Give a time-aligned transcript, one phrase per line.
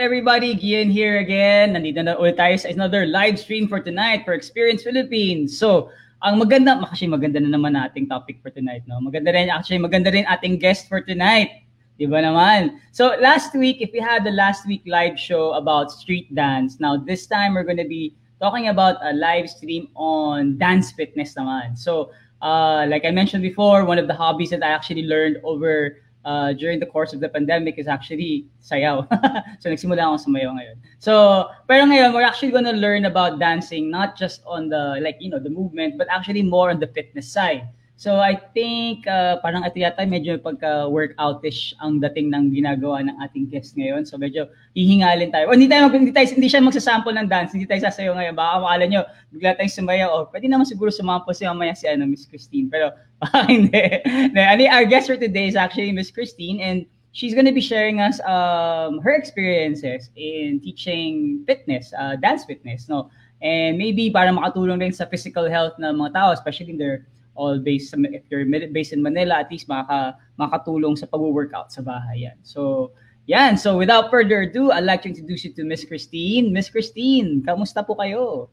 [0.00, 0.56] Everybody?
[0.56, 1.76] Gian here again.
[1.76, 5.60] Nandito na ulit tayo sa another live stream for tonight for Experience Philippines.
[5.60, 5.92] So,
[6.24, 8.96] ang maganda, actually maganda na naman ating topic for tonight, no?
[8.96, 11.68] Maganda rin, actually maganda rin ating guest for tonight.
[12.00, 12.80] Di ba naman?
[12.96, 16.96] So, last week, if we had the last week live show about street dance, now
[16.96, 21.76] this time we're to be talking about a live stream on dance fitness naman.
[21.76, 22.08] So,
[22.40, 26.52] uh, like I mentioned before, one of the hobbies that I actually learned over uh,
[26.52, 29.06] during the course of the pandemic is actually sayaw.
[29.60, 30.76] so nagsimula ako sumayaw ngayon.
[30.98, 35.30] So, pero ngayon we're actually to learn about dancing not just on the like you
[35.30, 37.68] know the movement but actually more on the fitness side.
[38.00, 43.52] So I think uh, parang ito yata medyo pagka-workoutish ang dating ng ginagawa ng ating
[43.52, 44.08] guest ngayon.
[44.08, 45.52] So medyo hihingalin tayo.
[45.52, 48.32] O hindi tayo hindi tayo hindi siya magsasample ng dance, hindi tayo sasayaw ngayon.
[48.32, 50.08] Baka makala nyo, bigla tayong sumayaw.
[50.16, 52.72] O, pwede naman siguro sumample si mamaya si ano, Miss Christine.
[52.72, 52.88] Pero
[53.48, 54.00] hindi.
[54.04, 54.68] hindi.
[54.68, 58.20] Our guest for today is actually Miss Christine and she's going to be sharing us
[58.24, 63.10] um, her experiences in teaching fitness, uh, dance fitness, no?
[63.40, 67.58] And maybe para makatulong rin sa physical health ng mga tao, especially in their all
[67.58, 72.36] based if you're based in Manila, at least makaka, makatulong sa pag-workout sa bahay yan.
[72.44, 72.92] So,
[73.24, 73.56] yan.
[73.56, 76.52] So, without further ado, I'd like to introduce you to Miss Christine.
[76.52, 78.52] Miss Christine, kamusta po kayo?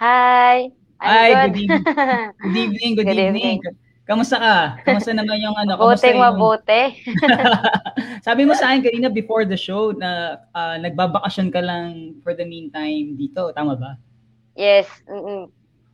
[0.00, 0.72] Hi.
[1.02, 1.52] I'm Hi, good.
[1.52, 1.84] good evening.
[1.84, 3.60] Good evening, good, Good evening.
[4.02, 4.56] Kamusta ka?
[4.82, 5.78] Kamusta naman yung ano?
[5.78, 6.82] Mabuti, yung- mabuti.
[8.26, 12.42] Sabi mo sa akin kanina before the show na ah, nagbabakasyon ka lang for the
[12.42, 13.54] meantime dito.
[13.54, 13.94] Tama ba?
[14.58, 14.90] Yes.
[15.06, 15.48] mm-mm.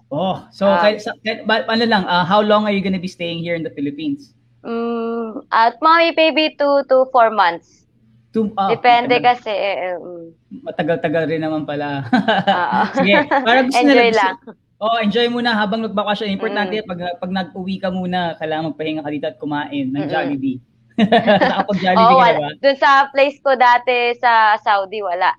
[0.09, 3.44] Oh, so sa, kay, ba, ano lang, ah, how long are you gonna be staying
[3.44, 4.33] here in the Philippines?
[4.65, 7.84] Mm, at mommy baby two to four months.
[8.33, 9.53] Two, ah, Depende matagal- kasi.
[10.00, 10.25] mm.
[10.65, 12.09] Matagal-tagal rin naman pala.
[12.56, 12.81] Oo.
[12.97, 14.37] Sige, para gusto Enjoy nila, lang.
[14.78, 16.31] Oh, enjoy muna habang nagbakasyon.
[16.31, 16.87] Importante Mm.
[16.87, 20.06] pag pag nag-uwi ka muna, kailangan magpahinga ka dito at kumain ng Mm-mm.
[20.06, 20.62] Jollibee.
[20.99, 22.39] Nakapag-Jollibee Oo, ka na wala.
[22.39, 22.62] ba?
[22.62, 25.34] Dun sa place ko dati sa Saudi, wala.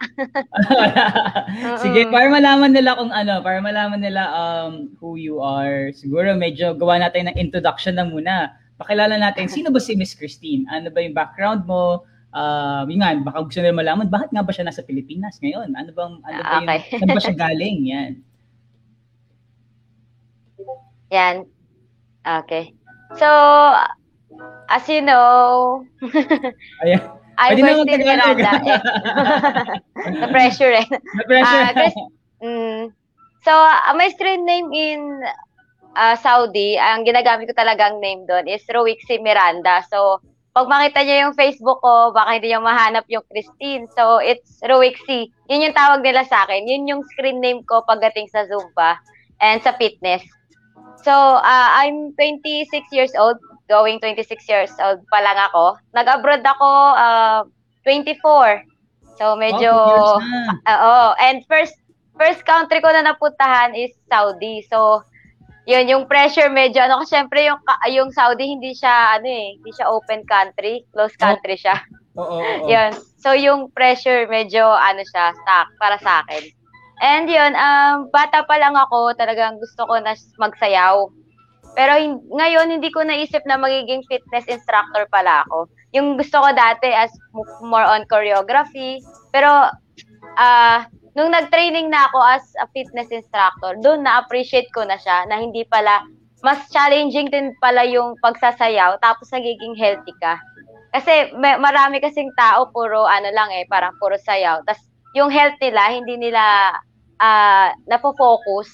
[1.83, 5.91] Sige, para malaman nila kung ano, para malaman nila um who you are.
[5.91, 8.35] Siguro medyo gawa natin ng introduction na muna.
[8.75, 10.67] Pakilala natin sino ba si Miss Christine?
[10.67, 12.03] Ano ba yung background mo?
[12.29, 15.73] Um, yun nga, baka gusto nila malaman bakit nga ba siya nasa Pilipinas ngayon?
[15.73, 16.79] Ano bang ano ba yung Okay.
[16.93, 17.77] saan ba siya galing?
[17.87, 18.11] Yan.
[21.11, 21.45] Yan.
[22.25, 22.73] Okay.
[23.17, 23.27] So,
[24.69, 25.85] as you know,
[26.83, 27.01] Ayan.
[27.39, 28.01] I'm Pwede first in.
[28.03, 28.51] Miranda.
[28.67, 28.79] Eh.
[30.21, 30.87] Na-pressure eh.
[30.89, 31.63] Na-pressure.
[31.65, 32.07] Ah, Chris-
[32.39, 32.95] Mm.
[33.43, 35.19] So, uh, my screen name in
[35.91, 39.83] uh, Saudi, ang ginagamit ko talagang name doon is Roixi Miranda.
[39.91, 40.23] So,
[40.55, 43.91] pag makita niyo yung Facebook ko, baka hindi niyo mahanap yung Christine.
[43.91, 45.27] So, it's Roixi.
[45.51, 46.63] Yun yung tawag nila sa akin.
[46.63, 49.03] Yun yung screen name ko pagdating sa Zumba
[49.43, 50.23] and sa fitness.
[51.03, 53.37] So, uh, I'm 26 years old.
[53.69, 55.77] Going 26 years old pa lang ako.
[55.93, 57.41] Nag-abroad ako uh,
[57.85, 58.65] 24.
[59.19, 59.71] So, medyo...
[59.71, 60.17] Oh.
[60.73, 60.95] Oo.
[61.21, 61.77] And first
[62.19, 64.67] first country ko na napuntahan is Saudi.
[64.67, 65.07] So,
[65.63, 69.71] yun, yung pressure medyo, ano, kasi syempre yung, yung Saudi, hindi siya, ano eh, hindi
[69.71, 71.79] siya open country, closed country siya.
[72.19, 72.67] Oo, oo, oo.
[72.67, 72.91] Yun.
[73.21, 76.43] So, yung pressure medyo, ano siya, stuck para sa akin.
[76.99, 81.07] And yun, um, bata pa lang ako, talagang gusto ko na magsayaw.
[81.79, 85.71] Pero hin- ngayon, hindi ko naisip na magiging fitness instructor pala ako.
[85.95, 87.13] Yung gusto ko dati as
[87.63, 88.99] more on choreography.
[89.31, 89.71] Pero,
[90.35, 95.39] ah, nung nag-training na ako as a fitness instructor, doon na-appreciate ko na siya na
[95.39, 96.03] hindi pala,
[96.43, 100.39] mas challenging din pala yung pagsasayaw tapos nagiging healthy ka.
[100.89, 104.65] Kasi may, marami kasing tao puro ano lang eh, parang puro sayaw.
[104.65, 104.81] Tapos
[105.13, 106.73] yung health nila, hindi nila
[107.19, 108.67] ah napo-focus.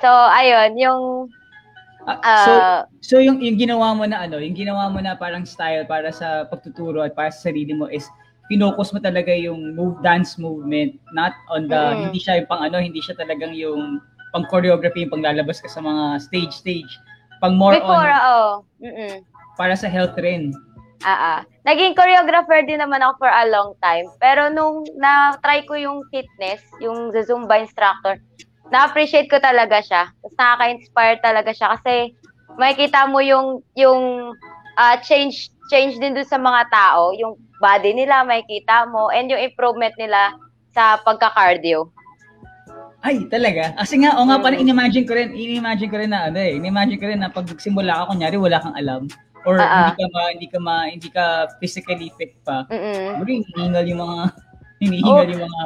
[0.00, 1.02] So, ayun, yung
[2.06, 2.52] Ah, so,
[3.02, 6.46] so yung, yung ginawa mo na ano, yung ginawa mo na parang style para sa
[6.46, 8.06] pagtuturo at para sa sarili mo is
[8.46, 11.98] pinocus mo talaga yung move dance movement not on the Mm.
[12.06, 13.98] hindi siya yung pang ano hindi siya talagang yung
[14.30, 16.92] pang choreography yung panglalabas ka sa mga stage stage
[17.42, 18.46] pang more before, on oo.
[18.86, 19.26] Mm-mm.
[19.58, 20.54] para sa health rin
[21.04, 21.40] Ah, ah.
[21.66, 24.08] Naging choreographer din naman ako for a long time.
[24.16, 28.16] Pero nung na-try ko yung fitness, yung Zumba instructor,
[28.72, 30.08] na-appreciate ko talaga siya.
[30.22, 32.16] Tapos nakaka-inspire talaga siya kasi
[32.56, 34.32] makikita mo yung yung
[34.78, 39.42] ah, change change din dun sa mga tao, yung body nila makikita mo and yung
[39.42, 40.32] improvement nila
[40.72, 41.90] sa pagka-cardio.
[43.06, 44.66] ay talaga kasi nga o nga parang Mm.
[44.66, 48.02] inimagine ko rin inimagine ko rin na ano eh inimagine ko rin na pag simula
[48.02, 49.06] ka kunyari wala kang alam
[49.46, 49.94] or ah.
[49.94, 51.24] hindi ka ma, hindi ka ma, hindi ka
[51.62, 53.22] physically fit pa Mm-mm.
[53.22, 54.20] Bro, hinihingal yung mga
[54.82, 55.32] hinihingal Oh.
[55.32, 55.62] yung mga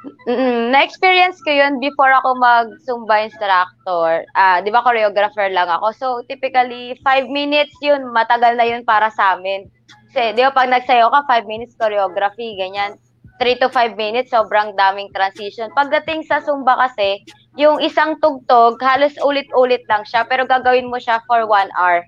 [0.00, 0.72] Mm-mm.
[0.72, 4.24] Na-experience ko yun before ako mag-Zumba instructor.
[4.32, 5.92] Ah, 'di ba choreographer lang ako.
[5.92, 9.68] So typically 5 minutes yun, matagal na yun para sa amin.
[10.08, 12.96] Kasi 'di ba pag nagsayaw ka 5 minutes choreography, ganyan.
[13.40, 15.72] 3 to 5 minutes, sobrang daming transition.
[15.72, 17.24] Pagdating sa Zumba kasi,
[17.56, 22.04] yung isang tugtog, halos ulit-ulit lang siya, pero gagawin mo siya for 1 hour.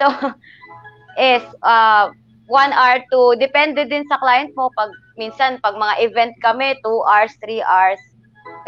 [0.00, 0.06] So,
[1.36, 2.12] is uh,
[2.48, 4.68] 1 hour to, depende din sa client mo.
[4.76, 8.02] Pag, minsan, pag mga event kami, 2 hours, 3 hours.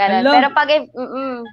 [0.00, 0.24] Ganun.
[0.30, 1.44] Pero pag, mm-mm.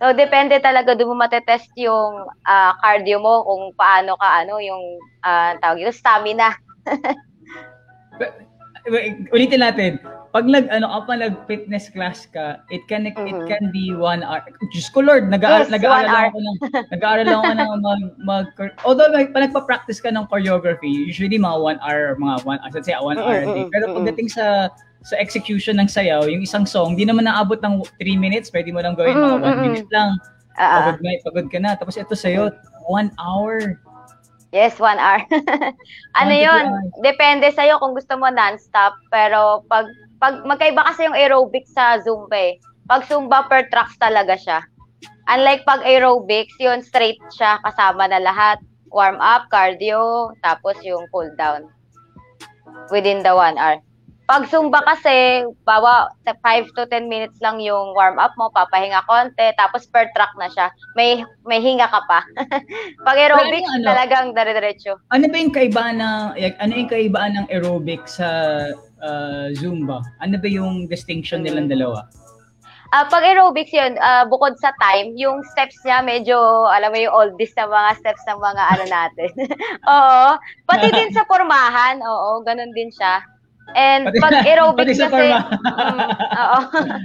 [0.00, 5.00] so, depende talaga, doon mo matetest yung ah, cardio mo, kung paano ka, ano, yung,
[5.24, 6.54] ah, tawag ito, stamina.
[9.34, 10.00] Ulitin natin.
[10.38, 13.50] Pag nag ano ka pa nag fitness class ka, it can it Mhm.
[13.50, 14.38] can be one hour.
[14.70, 16.30] Diyos ko Lord, nag-aaral Yes, nag-aaral hour.
[16.30, 16.56] ako ng
[16.94, 18.46] nag-aaral lang ako ng mag, mag
[18.86, 22.86] although nag, pag nagpa-practice ka ng choreography, usually mga one hour, mga one, I should
[22.86, 23.66] say one hour a day.
[23.66, 23.96] Mm-mm, Pero mm-mm.
[23.98, 24.70] pagdating sa
[25.02, 28.78] sa execution ng sayaw, yung isang song, di naman naabot ng 3 minutes, pwede mo
[28.78, 30.22] lang gawin mga 1 Mm-mm, minute lang.
[30.54, 30.86] Ah.
[30.86, 31.74] Pagod na, pagod ka na.
[31.74, 32.54] Tapos ito sa'yo,
[32.86, 33.74] 1 hour.
[34.54, 35.18] Yes, one hour.
[36.20, 36.64] ano yun?
[37.02, 38.96] Depende sa'yo kung gusto mo non-stop.
[39.10, 39.86] Pero pag,
[40.18, 42.58] pag magkaiba kasi yung aerobics sa Zumba eh.
[42.90, 44.60] Pag Zumba per tracks talaga siya.
[45.30, 48.58] Unlike pag aerobics, yun straight siya kasama na lahat.
[48.88, 51.68] Warm up, cardio, tapos yung cool down.
[52.88, 53.78] Within the one hour.
[54.28, 59.56] Pag Zumba kasi, bawa 5 to 10 minutes lang yung warm up mo, papahinga konti,
[59.56, 60.68] tapos per track na siya.
[60.96, 62.20] May may hinga ka pa.
[63.08, 65.00] Pag aerobics, ano, talagang dire-diretso.
[65.12, 66.20] Ano ba yung kaibaan ng
[66.60, 68.28] ano yung kaibaan ng aerobic sa
[68.68, 68.87] uh,
[69.54, 70.02] Zumba?
[70.18, 72.06] Ano ba yung distinction nilang dalawa?
[72.88, 76.40] Ah, pag aerobics yun, ah, bukod sa time, yung steps niya medyo,
[76.72, 79.30] alam mo yung oldies na mga steps ng mga ano natin.
[79.92, 80.24] oo.
[80.64, 83.20] Pati din sa pormahan, oo, ganun din siya.
[83.76, 86.00] And Pati- pag aerobics pati kasi, mm,
[86.32, 86.58] oo.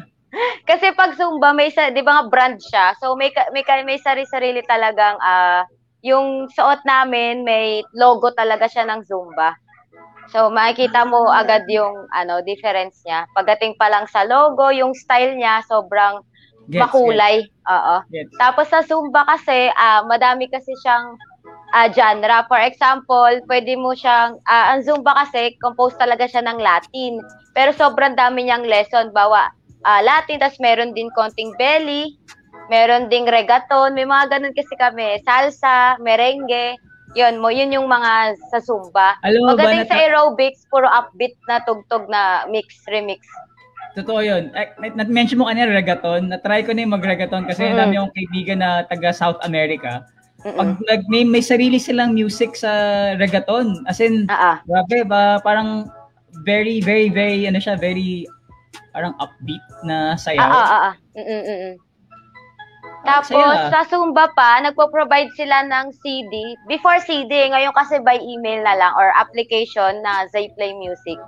[0.71, 4.63] kasi pag Zumba, may sa, di ba nga brand siya, so may, may, may sarili-sarili
[4.63, 5.67] talagang, ah,
[5.99, 9.51] yung suot namin, may logo talaga siya ng Zumba.
[10.33, 13.29] So makikita mo agad yung ano difference niya.
[13.37, 16.25] Pagdating pa lang sa logo, yung style niya sobrang
[16.67, 17.45] Gets, makulay.
[17.69, 17.95] Oo.
[18.09, 18.33] Gets.
[18.41, 21.13] Tapos sa Zumba kasi, ah, madami kasi siyang
[21.73, 22.45] ah, genre.
[22.47, 27.19] For example, pwede mo siyang, ah, ang Zumba kasi, composed talaga siya ng Latin.
[27.57, 29.09] Pero sobrang dami niyang lesson.
[29.11, 29.49] Bawa,
[29.83, 32.15] ah, Latin, tapos meron din konting belly,
[32.71, 35.19] meron ding reggaeton, may mga ganun kasi kami.
[35.27, 36.77] Salsa, merengue,
[37.13, 39.17] yun mo, yun yung mga sa Zumba.
[39.21, 43.21] Alam mo ba, Pagdating sa aerobics, puro upbeat na tugtog na mix, remix.
[43.93, 44.49] totoo yun.
[44.57, 46.25] Eh, na- Na-mention mo kanina reggaeton.
[46.25, 47.77] Na-try ko na yung mag-reggaeton kasi Mm.
[47.77, 50.01] dami akong kaibigan na taga South America.
[50.41, 50.89] Pag Mm-mm.
[50.89, 52.73] nag, may, may sarili silang music sa
[53.15, 53.85] reggaeton.
[53.85, 54.59] As in, ah.
[54.65, 55.87] grabe ba, parang
[56.41, 58.25] very, very, very, ano siya, very,
[58.89, 60.41] parang upbeat na sayaw.
[60.41, 60.93] Ah, ah, ah,
[63.03, 66.55] Tapos, sa Zumba pa, nagpo-provide sila ng CD.
[66.71, 71.19] Before CD, ngayon kasi by email na lang or application na Zayplay Music.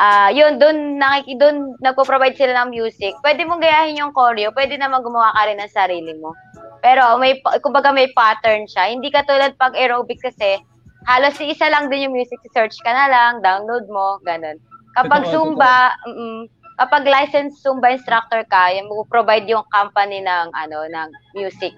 [0.00, 3.12] Ah, yun, doon nakiki doon nagpo-provide sila ng music.
[3.20, 6.32] Pwede mong gayahin yung choreo, pwede naman gumawa ka rin ng sarili mo.
[6.80, 8.88] Pero may pa- kumbaga may pattern siya.
[8.88, 10.56] Hindi katulad pag aerobics kasi
[11.04, 14.56] halos si isa lang din yung music, search ka na lang, download mo, ganun.
[14.96, 20.88] Kapag Totoo, Zumba, mm, kapag licensed Zumba instructor ka, yung provide yung company ng ano
[20.88, 21.76] ng music.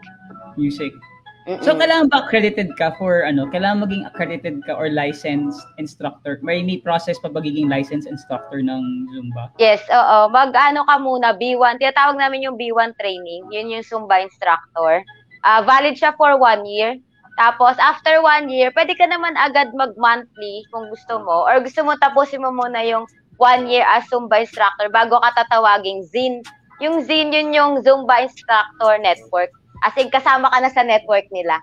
[0.54, 0.94] Music.
[1.42, 1.58] Mm-mm.
[1.58, 6.38] So, kailangan ba accredited ka for, ano, kailangan maging accredited ka or licensed instructor?
[6.38, 9.50] May, may process pa magiging licensed instructor ng Zumba?
[9.58, 10.30] Yes, oo.
[10.30, 11.82] Mag-ano ka muna, B1.
[11.82, 13.42] Tinatawag namin yung B1 training.
[13.50, 15.02] Yun yung Zumba instructor.
[15.42, 16.94] Ah, valid siya for one year.
[17.34, 21.42] Tapos, after one year, pwede ka naman agad mag-monthly kung gusto mo.
[21.42, 23.02] Or gusto mo tapusin mo muna yung
[23.36, 26.42] one year as Zumba instructor bago ka tatawaging ZIN.
[26.82, 29.54] Yung ZIN, yun yung Zumba Instructor Network.
[29.86, 31.62] As in, kasama ka na sa network nila.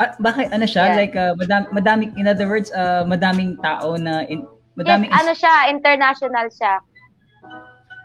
[0.00, 0.92] Ah, bakit, ano siya?
[0.92, 0.96] Yeah.
[0.96, 4.48] Like, uh, madam, madaming, in other words, uh, madaming tao na, in,
[4.80, 6.74] madaming, yes, ano siya, international siya.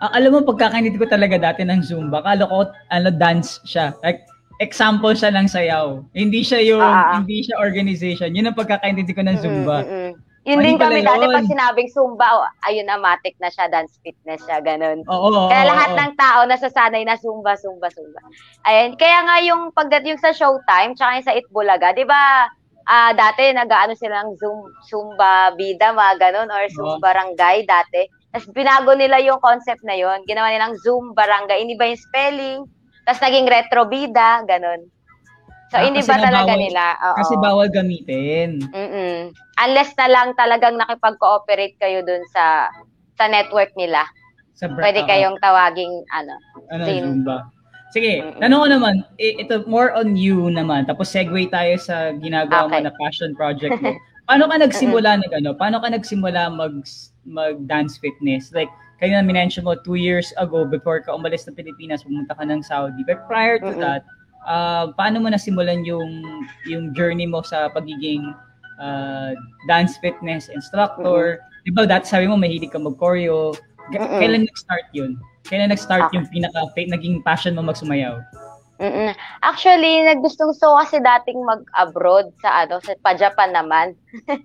[0.04, 3.96] Ah, alam mo, pagkakainit ko talaga dati ng Zumba, kala ko, ano, dance siya.
[4.04, 4.28] Like,
[4.60, 6.04] example siya ng sayaw.
[6.12, 7.20] Hindi siya yung, ah.
[7.20, 8.36] hindi siya organization.
[8.36, 9.84] Yun ang pagkakaintindi ko ng Zumba.
[9.84, 10.14] Mm, mm, mm.
[10.46, 11.34] Yun Mali din kami dati yun.
[11.34, 15.02] pag sinabing Zumba, oh, ayun na, matik na siya, dance fitness siya, ganun.
[15.10, 15.98] Oo, oo, Kaya lahat oo.
[15.98, 18.22] ng tao nasasanay na Zumba, Zumba, Zumba.
[18.62, 22.46] Ayun, kaya nga yung pagdating sa Showtime, tsaka yung sa Itbulaga, di ba,
[22.86, 27.02] ah dati nag-ano sila ng Zoom, Zumba Bida, mga ganun, or Zoom Oo.
[27.02, 28.06] Barangay dati.
[28.30, 31.66] Tapos binago nila yung concept na yon Ginawa nilang Zoom Barangay.
[31.66, 32.62] Hindi ba yung spelling?
[33.02, 34.86] Tapos naging Retro Bida, ganun.
[35.68, 36.84] So, Ah, hindi ba talaga bawal- nila?
[37.04, 37.18] Oo.
[37.18, 38.50] Kasi bawal gamitin.
[38.68, 39.34] Mm-mm.
[39.58, 42.70] Unless na lang talagang nakipag-cooperate kayo dun sa
[43.14, 44.06] sa network nila.
[44.54, 45.08] Sa bra- Pwede oo.
[45.08, 46.34] kayong tawaging ano.
[46.70, 47.02] ano, Zin.
[47.04, 47.50] Zumba.
[47.90, 48.40] Sige, Mm-mm.
[48.40, 52.84] tanong ko naman, ito more on you naman, tapos segue tayo sa ginagawa mo Okay.
[52.84, 53.96] na passion project mo.
[54.28, 55.54] Paano ka nagsimula nag ano?
[55.54, 56.82] Paano ka nagsimula mag
[57.26, 58.52] mag dance fitness?
[58.52, 62.44] Like kayo na minention mo two years ago before ka umalis ng Pilipinas, pumunta ka
[62.44, 63.02] ng Saudi.
[63.02, 63.80] But prior to Mm-mm.
[63.80, 64.02] that,
[64.46, 66.10] uh, paano mo nasimulan yung
[66.70, 68.34] yung journey mo sa pagiging
[68.80, 69.34] uh,
[69.68, 71.42] dance fitness instructor?
[71.66, 73.54] Di ba dati sabi mo mahilig ka mag-choreo.
[73.94, 74.18] Mm-mm.
[74.18, 75.18] Kailan nag-start yun?
[75.46, 76.18] Kailan nag-start Okay.
[76.18, 78.18] yung pinaka naging passion mo magsumayaw?
[78.76, 79.16] Mm-mm.
[79.40, 83.96] Actually, nagustong gusto ko kasi dating mag-abroad sa ano, sa pa-Japan naman.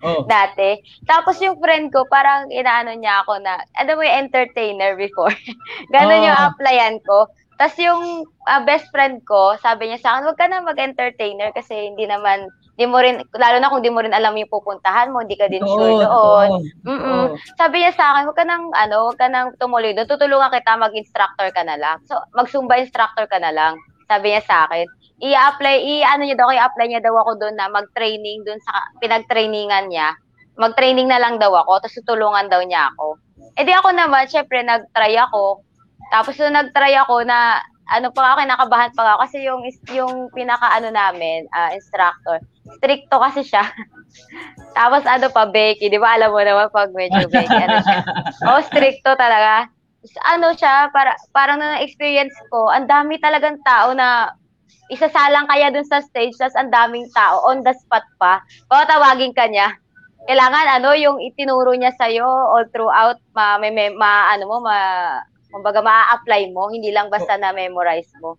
[0.06, 0.22] Oh.
[0.30, 0.78] dati.
[1.02, 5.34] Tapos yung friend ko, parang inaano niya ako na, ano mo yung entertainer before.
[5.94, 6.26] Ganon Oh.
[6.30, 7.26] yung applyan ko.
[7.60, 11.92] Tapos yung ah, best friend ko, sabi niya sa akin, huwag ka na mag-entertainer kasi
[11.92, 12.48] hindi naman,
[12.80, 15.44] di mo rin, lalo na kung di mo rin alam yung pupuntahan mo, hindi ka
[15.52, 16.64] din sure doon.
[16.88, 17.36] Mm-mm.
[17.60, 20.08] Sabi niya sa akin, huwag ka nang, ano, huwag ka nang tumuloy doon.
[20.08, 22.00] Tutulungan kita mag-instructor ka na lang.
[22.08, 23.76] So, mag-Zumba instructor ka na lang.
[24.08, 24.88] Sabi niya sa akin.
[25.20, 30.16] I-apply, i-ano niya daw, i-apply niya daw ako doon na mag-training doon sa pinag-trainingan niya.
[30.56, 33.20] Mag-training na lang daw ako, tapos tutulungan daw niya ako.
[33.60, 35.60] Eh di ako naman, syempre, nag-try ako.
[36.08, 40.32] Tapos nung nag-try ako na, ano pa ako, nakabahan pa ako kasi yung, is- yung
[40.32, 42.40] pinaka-ano namin, ah, instructor,
[42.78, 43.66] stricto kasi siya.
[44.78, 47.98] Tapos ano pa, Becky, di ba alam mo naman pag medyo Becky, ano siya.
[48.48, 49.68] Oh, stricto talaga.
[50.24, 54.32] Ano siya, para, parang na experience ko, ang dami talagang tao na
[54.90, 59.30] isasalang kaya dun sa stage, tapos ang daming tao, on the spot pa, baka tawagin
[59.30, 59.70] ka niya.
[60.26, 64.76] Kailangan ano, yung itinuro niya sa'yo all throughout, ma, may, may- ma, ano mo, ma,
[65.50, 68.38] kumbaga ma-apply mo, hindi lang basta na-memorize mo.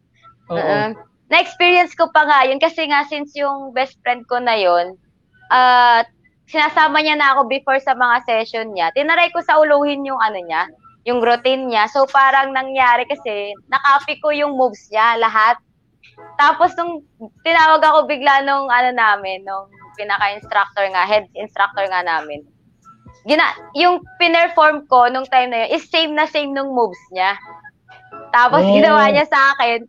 [0.51, 0.57] Oo.
[0.57, 0.95] Uh-uh.
[1.31, 4.99] Na-experience ko pa nga yun kasi nga since yung best friend ko na yun,
[5.47, 6.03] ah
[6.51, 8.91] sinasama niya na ako before sa mga session niya.
[8.91, 10.67] Tinaray ko sa uluhin yung ano niya,
[11.07, 11.87] yung routine niya.
[11.87, 15.55] So parang nangyari kasi, nakopy ko yung moves niya lahat.
[16.35, 17.07] Tapos nung
[17.47, 22.43] tinawag ako bigla nung ano namin, nung pinaka-instructor nga, head instructor nga namin.
[23.21, 27.37] Gina, yung pinerform ko nung time na yun is same na same nung moves niya.
[28.33, 28.73] Tapos Oh.
[28.73, 29.85] ginawa niya sa akin,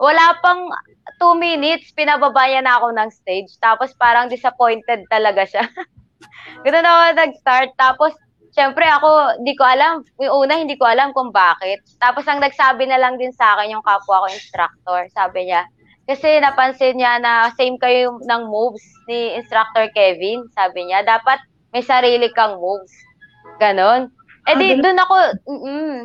[0.00, 0.72] wala pang
[1.20, 3.52] two minutes, pinababa niya na ako ng stage.
[3.60, 5.64] Tapos parang disappointed talaga siya.
[6.64, 7.70] Ganun ako nag-start.
[7.76, 8.12] Tapos,
[8.56, 10.00] syempre ako, hindi ko alam.
[10.16, 11.84] Yung una, hindi ko alam kung bakit.
[12.00, 15.04] Tapos, ang nagsabi na lang din sa akin yung kapwa ko instructor.
[15.12, 15.68] Sabi niya,
[16.08, 20.48] kasi napansin niya na same kayo ng moves ni instructor Kevin.
[20.56, 21.38] Sabi niya, dapat
[21.70, 22.92] may sarili kang moves.
[23.62, 24.10] Ganon.
[24.48, 25.96] Eh Ah, di, doon ako, mm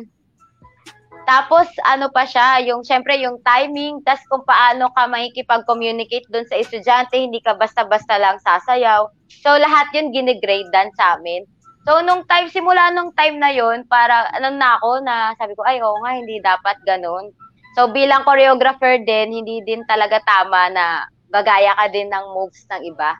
[1.26, 6.54] Tapos, ano pa siya, yung, syempre, yung timing, tas kung paano ka makikipag-communicate doon sa
[6.54, 9.10] estudyante, hindi ka basta-basta lang sasayaw.
[9.42, 11.42] So, lahat yun ginigrade dan sa amin.
[11.82, 15.66] So, nung time, simula nung time na yun, para, ano na ako, na sabi ko,
[15.66, 17.34] ay, oo nga, hindi dapat ganun.
[17.74, 22.86] So, bilang choreographer din, hindi din talaga tama na gagaya ka din ng moves ng
[22.86, 23.18] iba.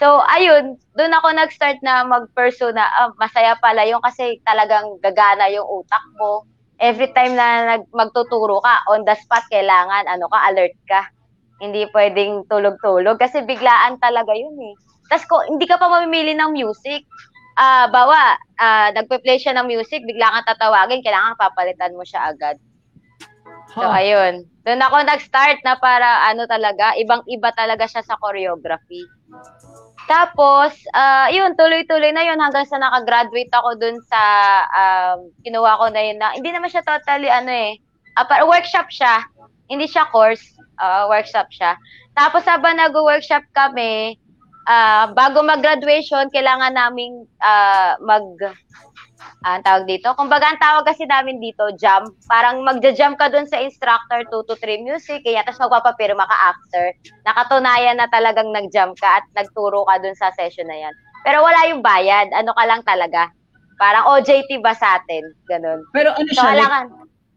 [0.00, 5.52] So, ayun, doon ako nag-start na mag-pursue na ah, masaya pala yung kasi talagang gagana
[5.52, 6.48] yung utak mo.
[6.80, 11.04] Every time na nag magtuturo ka, on the spot, kailangan, ano ka, alert ka.
[11.60, 14.74] Hindi pwedeng tulog-tulog kasi biglaan talaga yun eh.
[15.12, 17.04] Tapos ko, hindi ka pa mamimili ng music.
[17.60, 22.56] Ah, bawa, ah, nagpe-play siya ng music, bigla kang tatawagin, kailangan papalitan mo siya agad.
[23.76, 24.00] So, Ha.
[24.00, 24.48] ayun.
[24.64, 29.04] Doon ako nag-start na para ano talaga, ibang-iba talaga siya sa choreography.
[30.10, 34.22] Tapos, ah yun, tuloy-tuloy na yun hanggang sa nakagraduate ako dun sa,
[34.74, 37.78] um, kinuha ko na yun na, hindi naman siya totally, ano eh,
[38.18, 39.22] ah, para workshop siya.
[39.70, 40.42] Hindi siya course,
[40.82, 41.78] ah, workshop siya.
[42.18, 44.18] Tapos habang nag-workshop kami,
[44.70, 48.22] ah, bago mag-graduation, kailangan naming ah, mag,
[49.42, 50.14] ah, ang tawag dito.
[50.14, 52.06] Kumbaga, ang tawag kasi namin dito, jam.
[52.30, 56.84] Parang magja-jam ka dun sa instructor, 2 to 3 music, kaya tapos magpapapirma ka after.
[57.26, 60.94] Nakatunayan na talagang nag-jam ka at nagturo ka dun sa session na yan.
[61.26, 62.32] Pero wala yung bayad.
[62.32, 63.28] Ano ka lang talaga.
[63.80, 65.32] Parang OJT ba sa atin?
[65.48, 65.88] Ganun.
[65.96, 66.84] Pero ano So, siya, like, kailangan,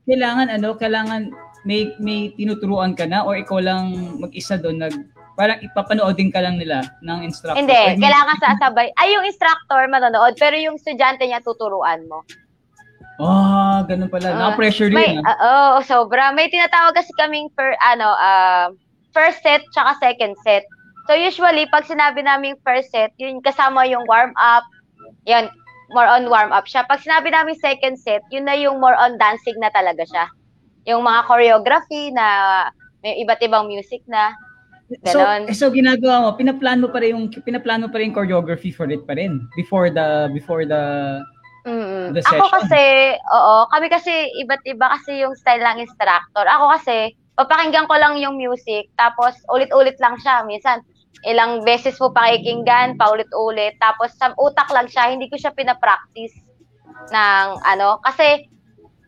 [0.03, 1.21] kailangan ano, kailangan
[1.63, 4.95] may may tinuturuan ka na or ikaw lang mag-isa doon nag
[5.33, 7.57] parang ipapanoodin ka lang nila ng instructor.
[7.57, 8.87] hindi, Or may- kailangan sasabay.
[8.95, 12.21] Ay, yung instructor manonood, pero yung estudyante niya tuturuan mo.
[13.17, 14.33] Ah, ganun pala.
[14.33, 15.23] Naka-pressure May, yun.
[15.23, 15.37] ah.
[15.77, 16.33] oo, sobra.
[16.33, 18.73] May tinatawag kasi kaming per, ano, ah,
[19.13, 20.65] first set tsaka second set.
[21.05, 24.65] So usually, pag sinabi naming first set, yun kasama yung warm up.
[25.27, 25.51] Yan,
[25.91, 26.87] more on warm up siya.
[26.87, 30.25] Pag sinabi namin second set, yun na yung more on dancing na talaga siya.
[30.85, 32.25] Yung mga choreography na
[33.03, 34.33] may iba't ibang music na.
[35.07, 35.49] So, ganon.
[35.49, 38.69] eh, so ginagawa mo, pinaplan mo pa rin yung pinaplan mo pa rin yung choreography
[38.69, 40.81] for it pa rin before the before the
[41.63, 42.11] Mm.
[42.11, 44.11] The Ako kasi, oo, kami kasi
[44.43, 46.43] iba't iba kasi yung style ng instructor.
[46.43, 50.43] Ako kasi, papakinggan ko lang yung music, tapos ulit-ulit lang siya.
[50.43, 50.83] Minsan,
[51.23, 53.79] ilang beses mo pakikinggan, paulit-ulit.
[53.79, 56.35] Tapos sa utak lang siya, hindi ko siya pinapractice
[57.15, 58.03] ng ano.
[58.03, 58.43] Kasi,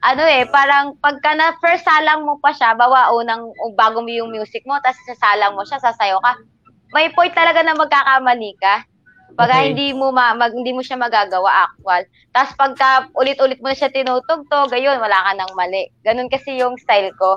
[0.05, 4.29] ano eh, parang pagka na first salang mo pa siya, bawa unang bago mo yung
[4.29, 6.31] music mo, tapos sasalang mo siya, sasayaw ka.
[6.93, 8.85] May point talaga na magkakamali ka.
[9.35, 9.67] Pagka Okay.
[9.73, 12.05] hindi mo ma, mag, hindi mo siya magagawa actual.
[12.31, 15.89] Tapos pagka ulit-ulit mo na siya tinutugtog, ayun, wala ka nang mali.
[16.05, 17.35] Ganun kasi yung style ko.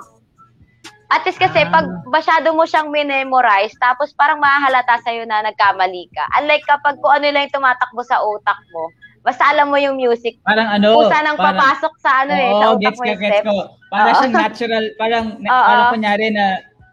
[1.09, 1.73] At least kasi Ah.
[1.73, 6.25] pag masyado mo siyang minemorize, tapos parang mahahalata sa'yo na nagkamali ka.
[6.39, 10.39] Unlike kapag kung ano lang yung tumatakbo sa utak mo, basta alam mo yung music,
[10.43, 13.57] Parang ano, kusa nang parang, papasok sa ano eh, sa gets yung gets ko.
[13.89, 15.65] Parang siyang natural, parang, na, Oo.
[15.67, 16.47] parang kunyari na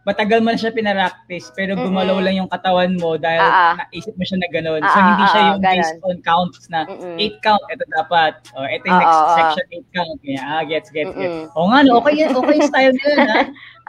[0.05, 2.25] matagal mo na siya pinaractice, pero gumalaw Mm-mm.
[2.29, 3.71] lang yung katawan mo dahil Oo.
[3.81, 4.81] naisip mo siya na gano'n.
[4.85, 6.05] So, Oo, hindi siya yung based ganun.
[6.05, 7.17] on counts na Mm-mm.
[7.17, 8.33] 8 count, ito dapat.
[8.53, 10.17] O, ito yung Oo, next section, 8 count.
[10.21, 11.33] Kaya, ah, gets, gets, gets.
[11.49, 11.57] Mm-mm.
[11.57, 13.35] Oo nga, no, okay, okay yung style nila, na.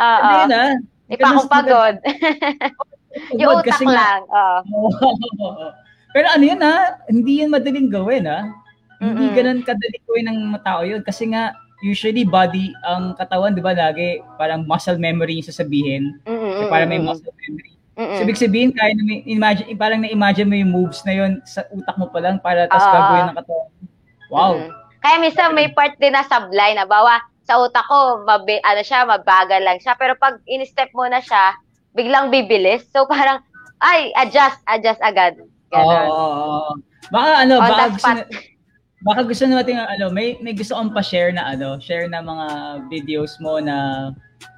[0.00, 0.16] Oo.
[0.24, 0.72] Ano yun, ah.
[1.06, 1.94] Di pa ako pagod.
[3.40, 4.20] yung utak kasi lang.
[4.24, 4.56] Oo.
[6.16, 8.48] Pero ano yun ha, hindi yun madaling gawin ha.
[8.96, 9.36] Hindi Mm-mm.
[9.36, 11.04] ganun kadali gawin ng tao yun.
[11.04, 11.52] Kasi nga,
[11.84, 16.16] usually body, ang katawan, di ba, lagi parang muscle memory yung sasabihin.
[16.24, 17.76] Mm-mm, So, parang may muscle memory.
[18.00, 18.16] mm-mm.
[18.16, 21.68] So, ibig sabihin, kaya na may, imagine, parang na-imagine mo yung moves na yun sa
[21.68, 22.94] utak mo pa lang para tapos Oo.
[22.96, 23.70] gagawin ng katawan.
[24.32, 24.52] Wow.
[24.56, 24.70] Mm.
[25.04, 29.04] Kaya minsan may part din na sablay na bawa sa utak ko, mabi, ano siya,
[29.04, 29.92] mabagal lang siya.
[30.00, 31.54] Pero pag in-step mo na siya,
[31.92, 32.88] biglang bibilis.
[32.88, 33.44] So parang,
[33.84, 35.36] ay, adjust, adjust agad.
[35.78, 35.90] Oo.
[35.90, 36.08] Ganon.
[36.08, 36.72] oo, oo.
[37.06, 38.22] Baka ano, On baka gusto, na,
[39.00, 42.46] baka gusto natin ano, may may gusto kong pa-share na ano, share na mga
[42.88, 44.10] videos mo na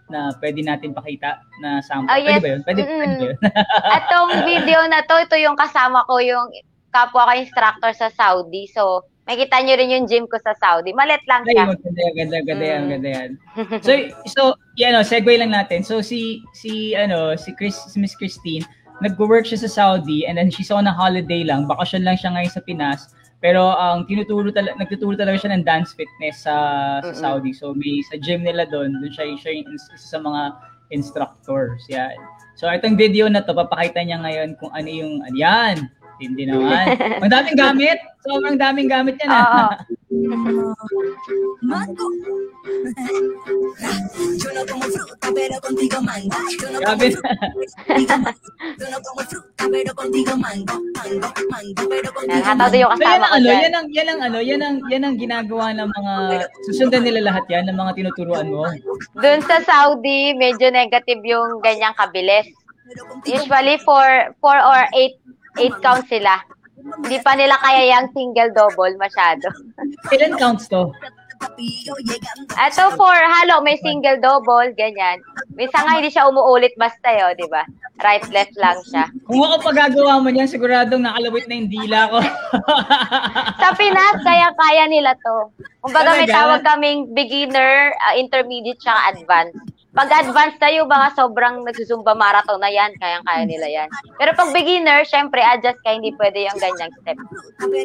[0.09, 2.09] na pwede natin pakita na sample.
[2.09, 2.41] Oh, Pwede yes.
[2.41, 2.61] ba yun?
[2.67, 2.97] Pwede, Mm-mm.
[2.97, 3.39] pwede ba yun?
[3.85, 6.49] At tong video na to, ito yung kasama ko, yung
[6.89, 8.65] kapwa ko instructor sa Saudi.
[8.73, 10.97] So, makita nyo rin yung gym ko sa Saudi.
[10.97, 11.69] Malit lang Ay, siya.
[11.69, 12.91] yan, ganda, ganda yan, Mm.
[12.97, 13.31] ganda yan.
[13.85, 13.91] So,
[14.25, 14.41] so,
[14.81, 15.85] yan, no, segue lang natin.
[15.85, 18.65] So, si, si, ano, si Chris, si Miss Christine,
[19.01, 21.71] nag-work siya sa Saudi and then she's on a holiday lang.
[21.71, 23.15] Bakasyon lang siya ngayon sa Pinas.
[23.39, 26.57] Pero ang tinuturo talaga nagtuturo talaga siya ng dance fitness sa,
[27.07, 27.15] sa.
[27.15, 27.55] Saudi.
[27.55, 30.59] So may sa gym nila doon, doon siya siya yung isa sa mga
[30.91, 31.87] instructors.
[31.87, 32.19] Yan.
[32.59, 35.87] So itong video na to papakita niya ngayon kung ano yung yan.
[36.19, 36.85] Hindi naman.
[37.23, 37.99] Ang daming gamit.
[38.27, 39.31] Sobrang daming gamit yan.
[39.31, 39.39] Oo.
[39.39, 39.71] ah.
[41.63, 42.07] Mango.
[44.39, 46.39] Yo no como fruta, pero contigo mango.
[46.59, 47.07] Yo no Grabe.
[47.15, 47.23] como
[47.87, 48.51] contigo mango.
[48.79, 50.77] Yo no como fruta, pero contigo mango.
[50.99, 54.39] Mango, mango, pero contigo din yung kasama ang ko ano, yan ang yan ang ano,
[54.43, 56.15] yan ang yan ang ginagawa ng mga
[56.67, 58.67] susundan nila lahat yan ng mga tinuturuan mo.
[59.23, 62.51] Doon sa Saudi, medyo negative yung ganyang kabilis.
[63.29, 65.28] Usually, 4 4 or 8
[65.59, 66.39] 8 count sila.
[66.79, 69.51] Hindi pa nila kaya yung single double masyado.
[70.15, 70.95] Ilan counts to?
[72.59, 75.23] Ito for halo, may single double, ganyan.
[75.55, 77.63] Minsan nga hindi siya umuulit basta yun, di ba?
[77.99, 79.11] Right, left lang siya.
[79.27, 82.19] Kung ako pagagawa mo niyan, siguradong nakalawit na yung dila ko.
[83.59, 85.51] Sa Pinas, kaya-kaya nila to.
[85.83, 86.39] Kumbaga may Talaga?
[86.39, 89.78] tawag kaming beginner, uh, intermediate, tsaka advanced.
[89.89, 93.89] Pag advanced yung mga sobrang nagsusumba marathon na yan, kayang-kaya nila yan.
[94.21, 97.17] Pero pag beginner, syempre, adjust ka, hindi pwede yung ganyang step.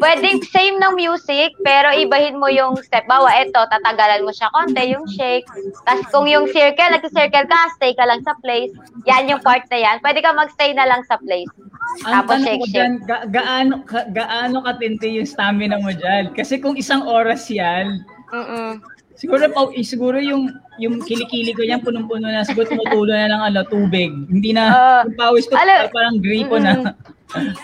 [0.03, 3.07] Pwedeng same ng music, pero ibahin mo yung step.
[3.07, 5.47] Bawa, eto, tatagalan mo siya konti, yung shake.
[5.87, 8.75] Tapos kung yung circle, nag-circle ka, stay ka lang sa place.
[9.07, 10.03] Yan yung part na yan.
[10.03, 11.49] Pwede ka magstay na lang sa place.
[12.03, 16.35] Ang Tapos tanong shake, ko dyan, ga- gaano, ka- gaano katindi yung stamina mo dyan?
[16.35, 18.81] Kasi kung isang oras yan, Mm-mm.
[19.15, 20.49] Siguro pa, eh, siguro yung
[20.81, 24.09] yung kilikili ko yan punong-puno na siguro tumutulo na ng ano tubig.
[24.09, 24.63] Hindi na
[25.05, 26.97] yung pawis ko alam- parang gripo na.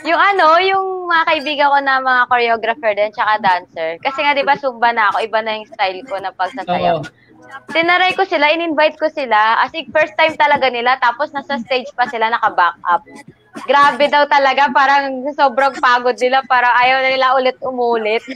[0.01, 4.01] Yung ano, yung mga kaibigan ko na mga choreographer din, tsaka dancer.
[4.01, 7.05] Kasi nga, di ba, zumba na ako, iba na yung style ko na pagsasayaw.
[7.05, 7.28] Oo.
[7.69, 11.89] Tinaray ko sila, in-invite ko sila, as in, first time talaga nila, tapos nasa stage
[11.93, 13.05] pa sila, naka-back up.
[13.65, 18.23] Grabe daw talaga, parang sobrang pagod nila, parang ayaw na nila ulit umulit.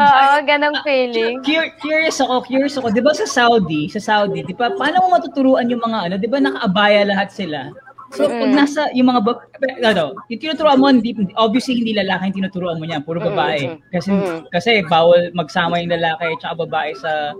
[0.00, 1.40] Oo, ganong feeling.
[1.44, 2.90] Cur- curious ako, curious ako.
[2.90, 6.28] 'Di ba sa Saudi, sa Saudi, 'di ba paano mo matuturuan yung mga ano, 'di
[6.28, 7.70] ba nakaabaya lahat sila?
[8.10, 8.58] So pag Mm.
[8.58, 9.46] nasa yung mga bab-
[9.86, 13.70] ano, yung tinuturuan mo hindi obviously hindi lalaki yung tinuturuan mo niyan, puro babae.
[13.70, 14.38] Mm, Kasi mm.
[14.50, 17.30] kasi bawal magsama yung lalaki at babae sa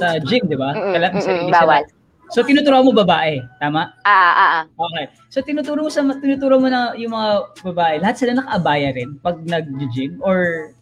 [0.00, 0.72] sa gym, 'di ba?
[0.72, 1.82] Mm, Kala- mm, sa- mm, bawal.
[2.32, 3.92] So tinuturuan mo babae, tama?
[4.08, 4.64] Ah, ah, ah.
[4.64, 5.04] Okay.
[5.28, 9.36] So tinuturo mo sa tinuturo mo na yung mga babae, lahat sila nakaabaya rin pag
[9.44, 10.72] nag-gym or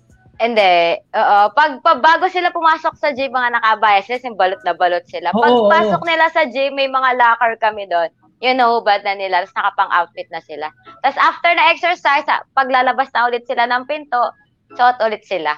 [0.43, 0.99] Hindi.
[1.15, 1.39] Oo.
[1.55, 5.31] Pag, pag bago sila pumasok sa gym, mga nakabaya sila, balot na balot sila.
[5.31, 5.71] Pag Oo, oo.
[5.71, 8.11] pasok nila sa gym, may mga locker kami doon.
[8.43, 9.47] Yun, nahubad na nila.
[9.47, 10.67] Tapos nakapang-outfit na sila.
[11.01, 14.35] Tapos after na exercise, ah, pag lalabas na ulit sila ng pinto,
[14.75, 15.55] suot ulit sila.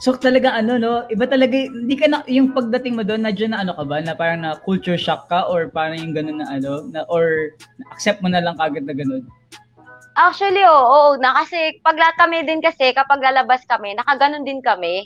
[0.00, 3.60] So talaga ano no, iba talaga hindi ka na yung pagdating mo doon nandiyan na
[3.60, 6.88] ano ka ba na parang na culture shock ka or parang yung ganun na ano
[6.88, 7.52] na or
[7.92, 9.28] accept mo na lang kagad na ganun.
[10.16, 15.04] Actually, oo, oo na kasi pag kami din kasi kapag lalabas kami, nakaganon din kami.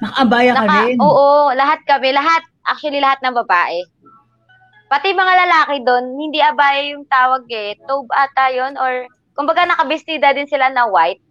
[0.00, 0.96] Nakaabaya ka Naka, rin.
[1.02, 3.84] oo, lahat kami, lahat, actually lahat ng babae.
[4.90, 7.78] Pati mga lalaki doon, hindi abaya yung tawag eh.
[7.86, 9.06] Tobe ata yun or
[9.38, 11.22] kumbaga nakabestida din sila na white.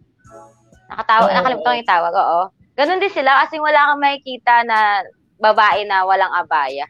[0.88, 2.42] Nakatawa, Oo, nakalimutan yung tawag, oo.
[2.72, 5.04] Ganon din sila kasi wala kang makikita na
[5.36, 6.88] babae na walang abaya.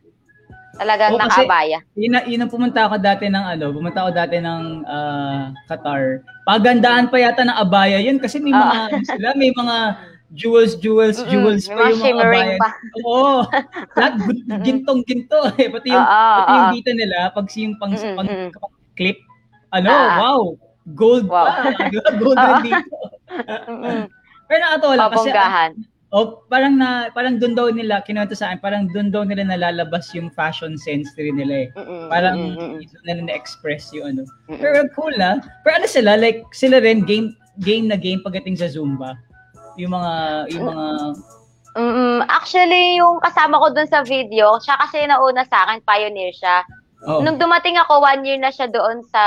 [0.78, 1.78] Talagang kasi- nakaabaya.
[1.98, 6.22] Yun, yun ang pumunta ako dati ng ano, pumunta ako dati ng ah, Qatar.
[6.46, 9.76] Pagandaan pa yata ng abaya yun kasi may mga ano sila, may mga
[10.32, 12.56] jewels, jewels, Mm-mm, jewels may pa yung mga abaya.
[12.56, 12.68] pa.
[13.02, 13.38] Oo.
[13.94, 14.14] Lahat
[14.60, 15.68] gintong-ginto eh.
[15.68, 18.50] Pati yung, Oo, pati yung dito nila, pag yung pang, Mm-mm, pang, mm-mm.
[18.94, 19.18] clip,
[19.70, 20.14] ano, Ah.
[20.16, 20.40] wow,
[20.92, 21.46] gold Wow.
[21.50, 21.74] pa.
[22.16, 22.96] gold rin dito.
[24.46, 25.72] Pero nakatawa lang kasi Pabonggahan.
[26.10, 30.10] Oh, parang na parang doon daw nila kinuwento sa akin, parang doon daw nila nalalabas
[30.10, 31.78] yung fashion sense rin nila eh.
[31.78, 34.22] Mm-mm, Parang mm-mm, doon nila na-express yung ano.
[34.50, 34.58] mm-mm.
[34.58, 35.38] Pero cool na.
[35.62, 37.30] Pero ano sila, like sila rin game
[37.62, 39.14] game na game pagdating sa Zumba.
[39.78, 40.12] Yung mga
[40.50, 40.86] yung mga
[41.70, 46.66] Mm, actually, yung kasama ko dun sa video, siya kasi nauna sa akin, pioneer siya.
[47.06, 49.22] oh, Nung dumating ako, one year na siya doon sa,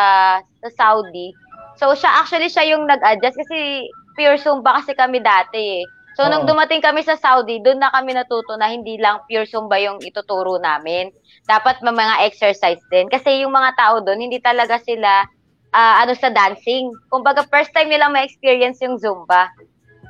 [0.60, 1.32] sa Saudi.
[1.80, 3.88] So, siya actually siya yung nag-adjust kasi
[4.20, 5.84] pure Zumba kasi kami dati eh.
[6.20, 6.52] So, nung Oo.
[6.52, 10.60] dumating kami sa Saudi, doon na kami natuto na hindi lang pure Zumba yung ituturo
[10.60, 11.10] namin.
[11.48, 13.08] Dapat may mga exercise din.
[13.08, 15.26] Kasi yung mga tao doon, hindi talaga sila
[15.74, 16.92] ah, ano sa dancing.
[17.10, 19.50] Kumbaga, first time nilang ma-experience yung Zumba.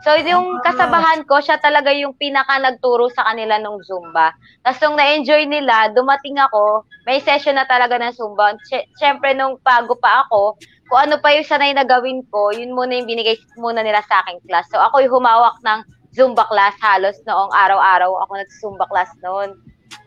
[0.04, 0.62] So, yung Ah.
[0.68, 4.36] kasabahan ko, siya talaga yung pinaka nagturo sa kanila nung Zumba.
[4.60, 8.52] Tapos nung na-enjoy nila, dumating ako, may session na talaga ng Zumba.
[9.00, 10.60] Siyempre, nung bago pa ako,
[10.92, 14.20] kung ano pa yung sanay na gawin ko, yun muna yung binigay muna nila sa
[14.28, 14.68] aking class.
[14.68, 15.80] So, ako yung humawak ng
[16.14, 18.28] Zumba class halos noong araw-araw.
[18.28, 19.56] Ako nag-Zumba class noon.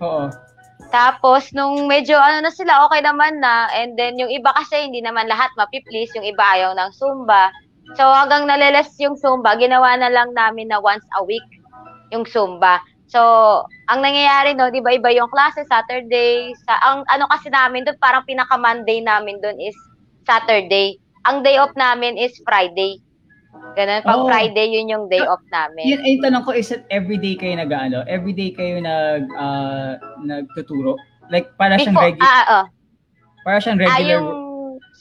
[0.05, 0.29] oo.
[0.93, 3.67] Tapos, nung medyo ano na sila, okay naman na.
[3.75, 6.15] And then, yung iba kasi, hindi naman lahat mapiplease.
[6.15, 7.51] Yung iba ayaw ng Zumba.
[7.95, 11.47] So, hanggang naliles yung Zumba, ginawa na lang namin na once a week
[12.11, 12.83] yung Zumba.
[13.07, 17.87] So, ang nangyayari no, di ba iba yung klase, Saturday, sa, ang ano kasi namin
[17.87, 19.79] doon, parang pinaka-Monday namin doon is
[20.27, 20.99] Saturday.
[21.31, 22.99] Ang day off namin is Friday.
[23.79, 24.27] Ganun, pag Oh.
[24.27, 25.87] Friday, yun yung day off namin.
[25.87, 28.03] Yun ay tanong ko is it everyday kayo nag ano?
[28.11, 30.99] Everyday kayo nag ah, nagtuturo?
[31.31, 32.65] Like para siyang regular, ah, oh.
[33.47, 34.27] para siyang Ah, regular yung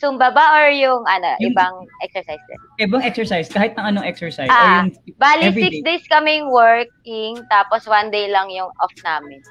[0.06, 2.60] Zumba ba or yung ano, Yung- ibang exercise din?
[2.78, 7.90] ibang exercise kahit ng anong exercise Ah, or yung Bali, six days kaming working, tapos
[7.90, 9.42] one day lang yung off namin.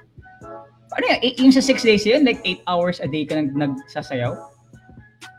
[0.95, 1.19] Ano yun?
[1.21, 4.31] Eh, Yung sa six days yun, like eight hours a day ka nag nagsasayaw?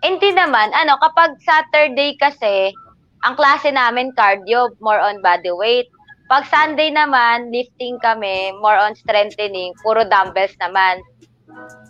[0.04, 2.75] Hindi naman, ano, kapag Saturday kasi,
[3.23, 5.88] ang klase namin cardio, more on body weight.
[6.28, 10.99] Pag Sunday naman, lifting kami, more on strengthening, puro dumbbells naman.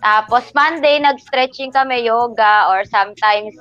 [0.02, 3.54] Tapos Monday, nag-stretching kami, yoga, or sometimes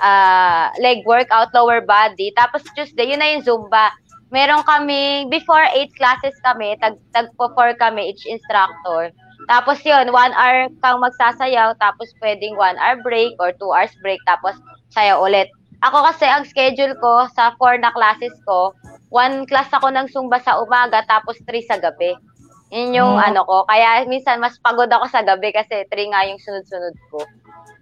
[0.00, 2.32] ah, leg workout, lower body.
[2.34, 3.92] Tapos Tuesday, yun na yung Zumba.
[4.30, 9.10] Meron kami, before 8 classes kami, tag, tagpo 4 kami each instructor.
[9.50, 14.22] Tapos yun, 1 hour kang magsasayaw, tapos pwedeng 1 hour break or 2 hours break,
[14.30, 14.54] tapos
[14.94, 15.50] sayaw ulit.
[15.82, 18.70] Ako kasi, ang schedule ko sa 4 na classes ko,
[19.10, 22.14] 1 class ako ng Zumba sa umaga, tapos 3 sa gabi.
[22.70, 23.20] Yun yung Oh.
[23.20, 23.66] ano ko.
[23.66, 27.18] Kaya minsan mas pagod ako sa gabi kasi 3 nga yung sunod-sunod ko.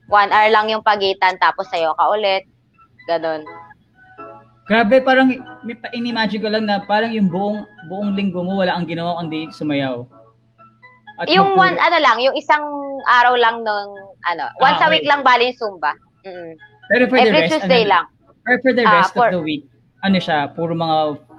[0.09, 2.49] 1 hour lang yung pagitan, tapos sayo ka ulit.
[3.05, 3.45] Ganon.
[4.65, 5.33] Grabe, parang
[5.93, 10.05] inimagine ko lang na parang yung buong buong linggo mo wala ang ginawa kundi sumayaw.
[11.19, 11.65] At Yung magturo.
[11.67, 12.63] one, ano lang, yung isang
[13.05, 13.91] araw lang nung,
[14.25, 15.11] ano, once Ah, a week okay.
[15.11, 15.93] lang bali yung Zumba.
[16.23, 16.53] Mm.
[16.87, 18.05] Pero for the Every rest, Tuesday ano, lang.
[18.47, 19.65] Or for the Ah, rest for- of the week,
[19.99, 20.97] ano siya, puro mga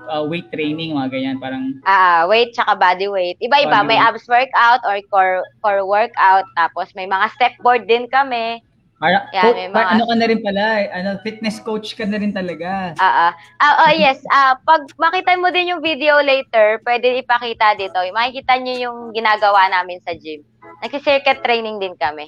[0.10, 3.38] uh, weight training, mga ganyan, parang Ah, weight tsaka body weight.
[3.40, 4.08] Iba-iba, Body may weight.
[4.10, 8.60] abs workout or core core workout, tapos may mga step board din kami.
[9.00, 12.04] para, Yan, co- para mga- ano ka na rin pala, eh, ano, fitness coach ka
[12.04, 12.92] na rin talaga.
[13.00, 13.34] Ah, ah.
[13.56, 14.20] Ah, oh, yes.
[14.28, 17.96] Ah, pag makita mo din yung video later, pwede ipakita dito.
[17.96, 20.44] Makikita niyo yung ginagawa namin sa gym.
[20.84, 22.28] Nagsi-circuit training din kami.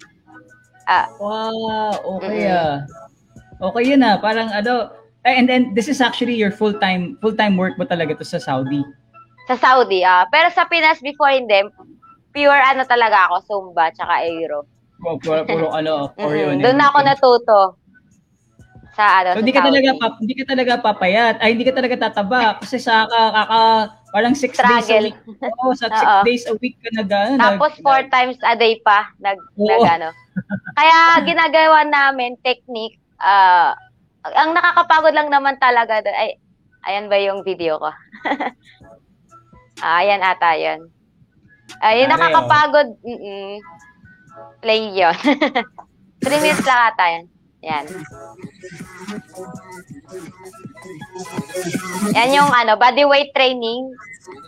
[0.87, 2.55] Ah, Wow, okay Mm-mm.
[2.55, 2.77] ah.
[3.61, 7.85] Okay yun ah, parang ano, and then this is actually your full-time full-time work mo
[7.85, 8.81] talaga to sa Saudi.
[9.45, 10.01] sa Saudi.
[10.01, 11.61] Ah, pero sa Pinas before hindi,
[12.31, 14.65] pure ano talaga ako, Zumba tsaka Aero.
[14.97, 16.57] Puro, puro, puro ano, or yun.
[16.57, 17.59] Mm, Doon na ako natuto.
[18.91, 19.69] Sa ano, So, hindi ka Saudi.
[19.71, 21.35] talaga pap, hindi ka talaga papayat.
[21.39, 23.59] Ay, hindi ka talaga tataba kasi sa ka, kaka,
[24.11, 25.17] parang six days a week.
[25.25, 26.21] Oo, sa six Oo.
[26.23, 29.81] days a week ka nag, ano, Tapos nag- four times a day pa nag, nag
[29.89, 30.09] ano.
[30.75, 30.97] Kaya
[31.29, 33.73] ginagawa namin technique ah
[34.21, 36.37] ang nakakapagod lang naman talaga doon ay
[36.81, 37.89] Ayan ba yung video ko?
[39.85, 40.89] ah, ayan ata yun.
[41.81, 42.87] Ayun, Pare, nakakapagod.
[43.05, 43.61] Mm-mm.
[44.65, 45.17] Play yun.
[46.25, 47.25] 3 minutes lang ata yan.
[47.61, 47.85] Yan.
[52.17, 53.93] Yan yung ano, body weight training.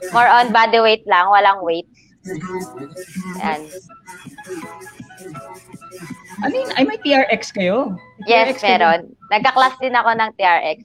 [0.10, 1.86] More on body weight lang, walang weight.
[3.38, 3.62] Yan.
[6.42, 6.70] Ano yun?
[6.74, 7.94] Ay, may TRX kayo?
[8.20, 8.72] May Yes, TRX kayo?
[8.74, 9.02] meron.
[9.30, 10.78] Nagka-class din ako ng TRX.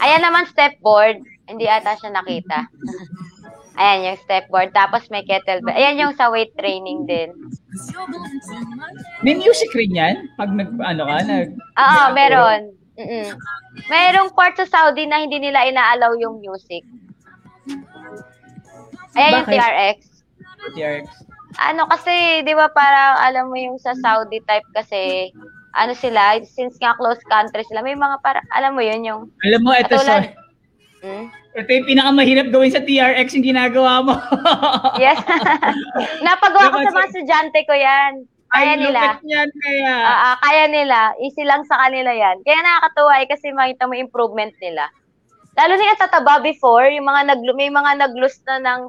[0.00, 1.20] Ayan naman step board.
[1.44, 2.66] Hindi ata siya nakita.
[3.76, 4.72] Ayan yung step board.
[4.72, 5.70] Tapos may kettlebell.
[5.70, 7.30] Ayan yung sa weight training din.
[9.20, 10.16] May music rin yan?
[10.34, 11.48] Pag nag, ano ka, nag...
[11.54, 12.60] Oo, meron.
[12.96, 13.28] Mm-mm.
[13.86, 16.82] Merong part sa Saudi na hindi nila inaalaw yung music.
[19.14, 19.56] Ayan yung Bakit?
[19.56, 19.98] TRX.
[20.74, 21.06] TRX.
[21.58, 25.32] Ano kasi, di ba parang alam mo yung sa Saudi type kasi,
[25.74, 29.60] ano sila, since nga close country sila, may mga para, alam mo yun yung, Alam
[29.66, 30.22] mo, ito sa...
[30.22, 30.34] Katulad-
[31.02, 31.26] hmm?
[31.50, 34.14] Ito yung pinakamahirap gawin sa TRX yung ginagawa mo.
[35.02, 35.18] Yes.
[36.26, 38.12] Napagawa ko Diba, sa mga estudyante ko yan.
[38.50, 39.00] Kaya Ay, nila.
[39.22, 39.94] niyan kaya.
[40.02, 41.14] Ah, ah, kaya nila.
[41.22, 42.42] Easy lang sa kanila yan.
[42.46, 44.90] Kaya nakakatuwa eh, kasi makita mo improvement nila.
[45.58, 48.80] Lalo na yung tataba before, yung mga nag, may mga nag-lose na ng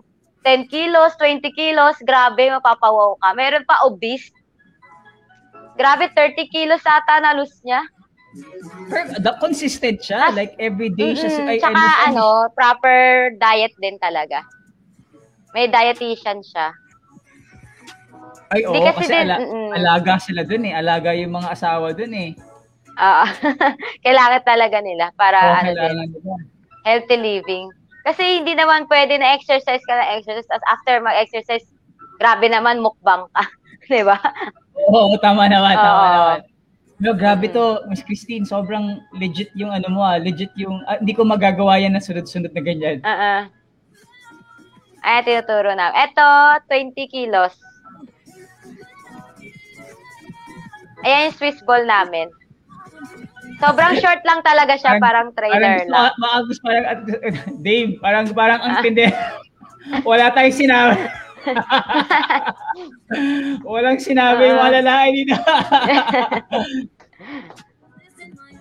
[0.41, 3.31] 10 kilos, 20 kilos, grabe, mapapawaw ka.
[3.31, 4.33] Meron pa obese.
[5.73, 7.85] Grabe, 30 kilos ata na lose niya.
[9.17, 10.29] The consistent siya.
[10.29, 11.29] Tas- like, every day siya.
[11.45, 12.97] Ay, Tsaka ay, ano, proper
[13.35, 14.41] diet din talaga.
[15.51, 16.71] May dietitian siya.
[18.49, 19.41] Ay, oo, Di kasi kasi, din- ala-
[19.73, 20.73] alaga sila dun eh.
[20.73, 22.31] Alaga yung mga asawa dun eh.
[22.91, 23.25] Oo.
[24.05, 26.33] kailangan talaga nila para Oo, ano din, nila.
[26.83, 27.67] healthy living.
[28.01, 31.65] Kasi hindi naman pwede na exercise ka na exercise as after mag-exercise,
[32.17, 33.43] grabe naman mukbang ka.
[33.89, 34.17] 'Di ba?
[34.89, 36.13] Oo, tama naman, tama Oo.
[36.13, 36.39] naman.
[37.01, 41.17] No, grabe to, Miss Christine, sobrang legit yung ano mo ah, legit yung, ah, hindi
[41.17, 43.01] ko magagawa yan na sunod-sunod na ganyan.
[43.01, 43.33] Oo.
[45.01, 45.89] Ayan, tinuturo na.
[45.97, 47.57] Ito, 20 kilos.
[51.01, 52.29] Ayan yung Swiss ball namin.
[53.61, 55.93] Sobrang short lang talaga siya, parang trailer parang, lang.
[55.93, 56.85] Ma- maagos parang,
[57.65, 59.05] Dave, parang, parang ang tindi.
[60.09, 60.97] Wala tayong sinabi.
[63.69, 65.35] Walang sinabi yung lalaki dito.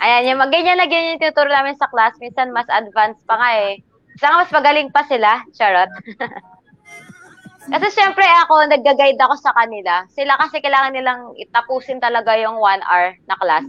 [0.00, 2.16] Ayan, yung ganyan na ganyan yung tinuturo namin sa class.
[2.20, 3.84] Minsan mas advanced pa nga eh.
[4.16, 5.44] Isa nga mas magaling pa sila.
[5.52, 5.92] Charot.
[7.68, 10.08] kasi syempre ako, nagga-guide ako sa kanila.
[10.16, 13.68] Sila kasi kailangan nilang itapusin talaga yung one hour na class.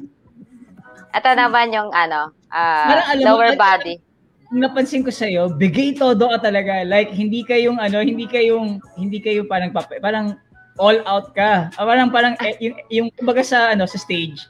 [1.11, 3.95] Ito naman yung ano, Parang alam mo, lower al- body.
[4.51, 6.83] Ang napansin ko sa iyo, bigay todo ka talaga.
[6.83, 10.35] Like hindi kayong ano, hindi kayong hindi kayo parang papa, parang
[10.75, 11.71] all out ka.
[11.79, 14.43] Ah, parang parang eh, yung, yung kumbaga sa ano sa stage,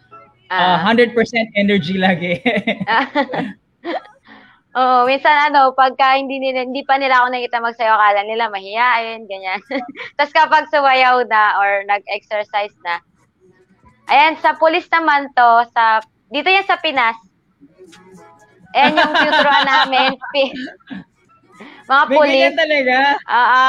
[0.49, 0.89] ah, Ah.
[0.89, 1.13] 100%
[1.53, 2.41] energy lagi.
[4.71, 9.27] Oo, minsan ano, pagka hindi, nila, hindi pa nila ako nakita magsayaw, akala nila mahihain,
[9.27, 9.59] ganyan.
[10.15, 13.03] Tapos kapag sumayaw na or nag-exercise na,
[14.07, 15.99] ayan, sa pulis naman to, sa,
[16.31, 17.19] dito yan sa Pinas,
[18.73, 20.09] ayan yung tuturuan namin,
[21.91, 22.97] mga pulis, ganyan talaga.
[23.27, 23.65] Oo.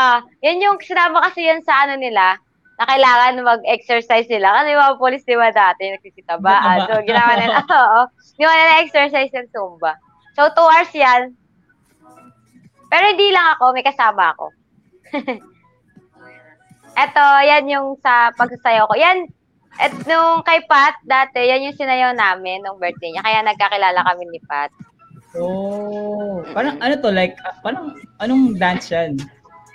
[0.46, 2.38] Yan yung sinama kasi yan sa ano nila,
[2.78, 4.62] na kailangan mag-exercise sila.
[4.62, 6.78] Kasi mga police, di ba dati, nagsisitabaan.
[6.82, 6.88] Zumba.
[6.90, 8.00] So, ginawa nila, oo.
[8.38, 9.92] Ginawa nila exercise ng Zumba.
[10.34, 11.36] So, two hours yan.
[12.88, 14.46] Pero hindi lang ako, may kasama ako.
[17.02, 18.94] Eto, yan yung sa pagsasayaw ko.
[19.00, 19.30] Yan,
[19.80, 23.24] et nung kay Pat, dati, yan yung sinayaw namin nung birthday niya.
[23.24, 24.68] Kaya nagkakilala kami ni Pat.
[25.32, 29.16] Oh, parang ano to like ah, parang anong dance yan?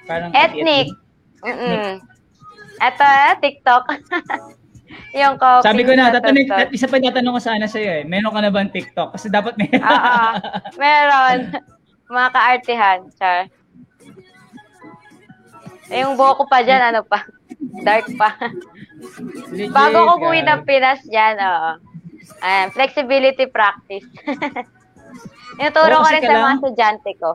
[0.06, 0.94] Parang Ethnic.
[1.42, 1.98] Mm-mm.
[2.78, 3.84] Ito, eh, TikTok.
[5.18, 5.66] yung ko.
[5.66, 8.04] Sabi ko na, tatanong, tat- isa pa tatanong ko sana sa iyo eh.
[8.06, 9.18] Meron ka na ba TikTok?
[9.18, 10.26] Kasi dapat may Oo.
[10.82, 11.58] Meron.
[12.08, 13.00] Mga kaartihan.
[13.18, 13.50] Char.
[15.88, 17.24] Eh, yung buhok ko pa dyan, ano pa?
[17.82, 18.36] Dark pa.
[19.50, 20.44] Legit, Bago ko guys.
[20.44, 21.72] ng Pinas dyan, oo.
[22.40, 24.06] Ayan, flexibility practice.
[25.58, 27.32] Tinuturo Oo, ko kasi rin sa mga kailangan- estudyante ko.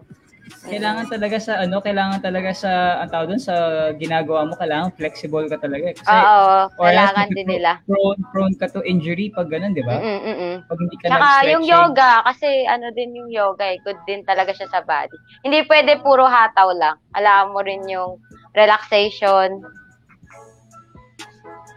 [0.63, 2.71] Kailangan talaga sa ano, kailangan talaga sa
[3.01, 3.55] ang tawag doon sa
[3.97, 5.91] ginagawa mo, kailangan flexible ka talaga.
[5.91, 5.97] eh.
[5.97, 7.73] Kasi Oo, or else kailangan din nila.
[7.83, 9.97] Prone, prone ka to injury pag ganun, di ba?
[9.97, 10.55] Mm-mm, mm-mm.
[10.63, 11.51] Pag hindi ka Tsaka nag-stretching.
[11.51, 15.17] yung yoga, kasi ano din yung yoga eh, good din talaga siya sa body.
[15.41, 16.95] Hindi pwede puro hataw lang.
[17.13, 18.23] Alam mo rin yung
[18.53, 19.67] relaxation.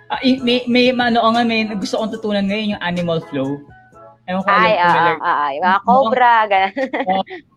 [0.10, 3.58] Ah, i- may, may, ano nga, may gusto kong tutunan ngayon yung animal flow.
[4.26, 6.74] Ewan ko Ay, alam ah, ah, ah, yung mga cobra, ganun.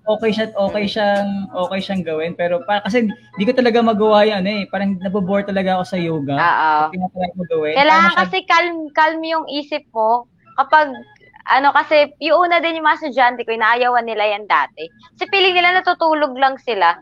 [0.05, 3.09] okay siya okay siyang okay siyang gawin pero para kasi
[3.41, 6.93] di ko talaga magawa yan eh parang nabobore talaga ako sa yoga Oo.
[6.93, 10.29] tinatry ko gawin Kailangan Parang kasi calm, calm yung isip mo
[10.61, 10.93] kapag
[11.49, 14.85] Ano kasi, yung una din yung mga estudyante ko, inaayawan nila yan dati.
[15.17, 17.01] Kasi feeling nila natutulog lang sila.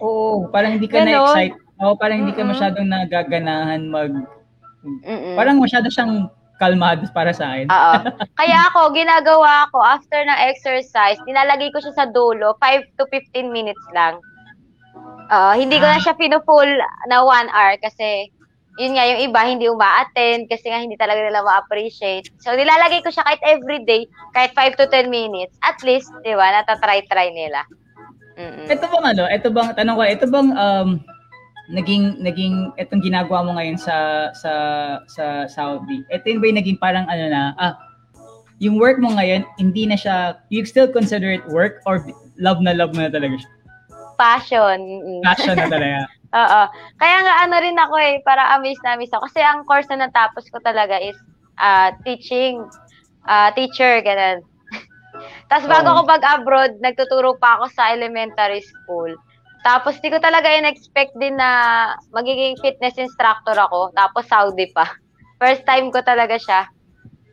[0.00, 1.12] Oo, parang hindi ka Ganon.
[1.12, 1.56] na-excite.
[1.84, 4.24] Oo, parang hindi ka masyadong nagaganahan mag...
[4.84, 5.34] Mm-mm.
[5.34, 6.28] Parang masyado siyang
[6.60, 7.66] kalmado para sa akin.
[7.66, 7.94] Oo.
[8.40, 13.50] Kaya ako, ginagawa ko, after ng exercise, nilalagay ko siya sa dulo, 5 to 15
[13.50, 14.20] minutes lang.
[15.32, 16.68] Oo, hindi ko na siya pinufull
[17.08, 18.28] na 1 hour kasi
[18.74, 22.26] yun nga, yung iba hindi uma-attend kasi nga hindi talaga nila ma-appreciate.
[22.42, 25.54] So, nilalagay ko siya kahit everyday, kahit 5 to 10 minutes.
[25.62, 27.62] At least, di ba, natatry-try nila.
[28.34, 28.66] Mm-mm.
[28.66, 30.88] Ito bang ano, ito bang, tanong ko, ito bang um,
[31.70, 34.52] naging, naging, itong ginagawa mo ngayon sa, sa,
[35.08, 37.74] sa Saudi, ito yung ba yung naging parang ano na, ah,
[38.62, 42.04] yung work mo ngayon, hindi na siya, you still consider it work or
[42.38, 43.50] love na love mo na talaga siya?
[44.14, 44.78] Passion.
[45.26, 46.06] Passion na talaga.
[46.34, 46.62] Oo.
[46.98, 49.26] Kaya nga ano rin ako eh, para amaze na amaze ako.
[49.30, 51.14] Kasi ang course na natapos ko talaga is
[51.58, 52.62] ah, teaching,
[53.26, 54.42] ah, teacher, ganun.
[55.50, 55.94] Tapos bago Oo.
[55.98, 59.14] ako mag-abroad, nagtuturo pa ako sa elementary school.
[59.64, 63.88] Tapos di ko talaga in-expect din na magiging fitness instructor ako.
[63.96, 64.84] Tapos Saudi pa.
[65.40, 66.68] First time ko talaga siya.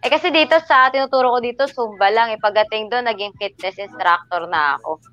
[0.02, 2.32] Eh kasi dito sa tinuturo ko dito, Zumba lang.
[2.32, 5.04] Eh pagdating doon, naging fitness instructor na ako.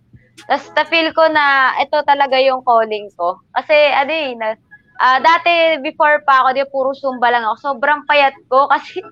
[0.46, 3.42] Tapos na-feel ko na ito talaga yung calling ko.
[3.52, 4.54] Kasi ano eh, na,
[5.02, 7.74] ah, dati before pa ako, di puro Zumba lang ako.
[7.74, 9.02] Sobrang payat ko kasi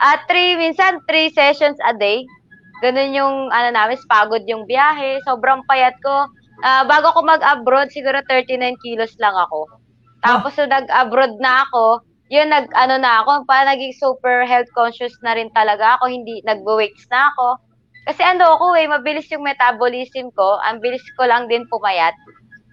[0.00, 2.24] at three, minsan three sessions a day.
[2.80, 5.20] Ganun yung ano namin, pagod yung biyahe.
[5.28, 6.24] Sobrang payat ko.
[6.60, 9.64] Ah, bago ako mag-abroad, siguro 39 kilos lang ako.
[10.20, 15.16] Tapos nung nag-abroad na ako, yun nag ano na ako, pa naging super health conscious
[15.24, 17.58] na rin talaga ako, hindi nagbo-weights na ako.
[18.04, 22.12] Kasi ano ako eh, mabilis yung metabolism ko, ang bilis ko lang din pumayat.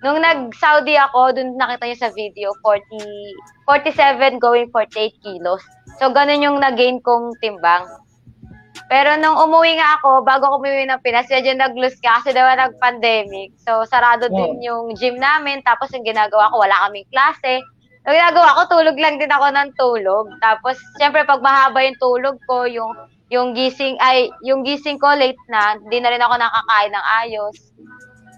[0.05, 3.01] Nung nag-Saudi ako, dun nakita niyo sa video, 40,
[3.65, 5.63] 47 going 48 kilos.
[5.97, 7.87] So, ganun yung nag-gain kong timbang.
[8.87, 12.47] Pero nung umuwi nga ako, bago ako umuwi ng Pinas, medyo nag-lose ka kasi daw
[12.47, 13.51] nag-pandemic.
[13.59, 14.35] So, sarado Wow.
[14.39, 15.59] din yung gym namin.
[15.59, 17.59] Tapos, yung ginagawa ko, wala kaming klase.
[18.07, 20.25] Yung ginagawa ko, tulog lang din ako ng tulog.
[20.39, 22.95] Tapos, syempre, pag mahaba yung tulog ko, yung
[23.27, 27.55] yung gising ay yung gising ko late na, hindi na rin ako nakakain ng ayos.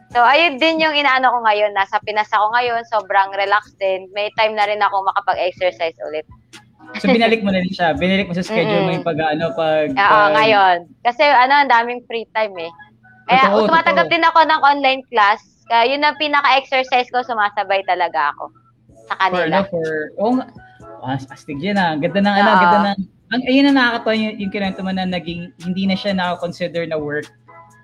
[0.10, 1.78] So, ayun din yung inaano ko ngayon.
[1.78, 4.10] Nasa Pinas ako ngayon, sobrang relaxed din.
[4.18, 6.26] May time na rin ako makapag-exercise ulit.
[6.96, 7.94] So binalik mo na rin siya.
[7.94, 8.98] Binalik mo sa schedule mo Mm-mm.
[8.98, 9.88] yung pag ano, pag...
[9.88, 10.78] Oo, pag- ngayon.
[11.00, 12.72] Kasi ano, ang daming free time eh.
[13.26, 14.16] Kaya Totoo, tumatanggap totoo.
[14.16, 15.40] din ako ng online class.
[15.66, 18.50] Kaya yun ang pinaka-exercise ko, sumasabay talaga ako
[19.06, 19.58] sa For, ano, kanila.
[19.70, 19.88] for...
[20.18, 20.46] Oo nga.
[21.00, 21.94] Ah, astig yan ah.
[21.96, 23.00] Ganda ng ano, ganda ng...
[23.30, 26.98] Ang, ayun na nakakatawa yung, yung kinento mo na naging, hindi na siya na-consider na
[26.98, 27.30] work.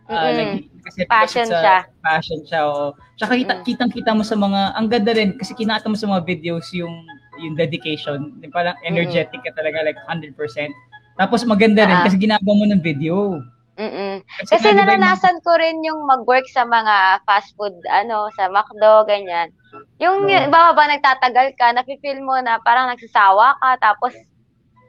[0.07, 0.35] Ah, Mm-mm.
[0.35, 1.77] naging- kasi Passion a- siya.
[1.99, 2.85] Passion siya, oo.
[3.15, 3.63] Tsaka kita, Mm.
[3.63, 6.93] kitang-kita mo sa mga, ang ganda rin, kasi kinata mo sa mga videos yung
[7.39, 8.35] yung dedication.
[8.39, 10.71] Yung Parang energetic ka talaga, like 100%.
[11.15, 12.03] Tapos maganda rin, Ah.
[12.03, 13.39] kasi ginagawa mo ng video.
[13.75, 14.23] Mm-mm.
[14.39, 19.51] Kasi, Kasi naranasan ko rin yung mag-work sa mga fast food, ano, sa McDo, ganyan.
[19.99, 20.31] Yung, Oo.
[20.31, 24.15] yung ba ba nagtatagal ka, nafe-feel mo na parang nagsasawa ka, tapos,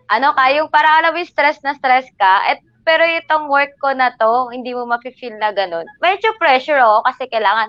[0.07, 3.91] ano ka, yung parang alam yung stress na stress ka, at, pero itong work ko
[3.91, 5.83] na to, hindi mo mafe-feel na ganun.
[5.99, 7.67] Medyo pressure ako kasi kailangan,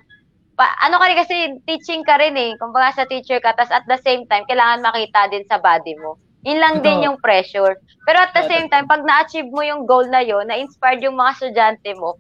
[0.58, 1.36] pa, ano ka rin kasi,
[1.70, 5.30] teaching ka rin eh, kumbaga sa teacher ka, tas at the same time, kailangan makita
[5.30, 6.18] din sa body mo.
[6.44, 7.78] Yun lang din yung pressure.
[8.10, 11.34] Pero at the same time, pag na-achieve mo yung goal na yun, na-inspired yung mga
[11.38, 12.18] estudyante mo,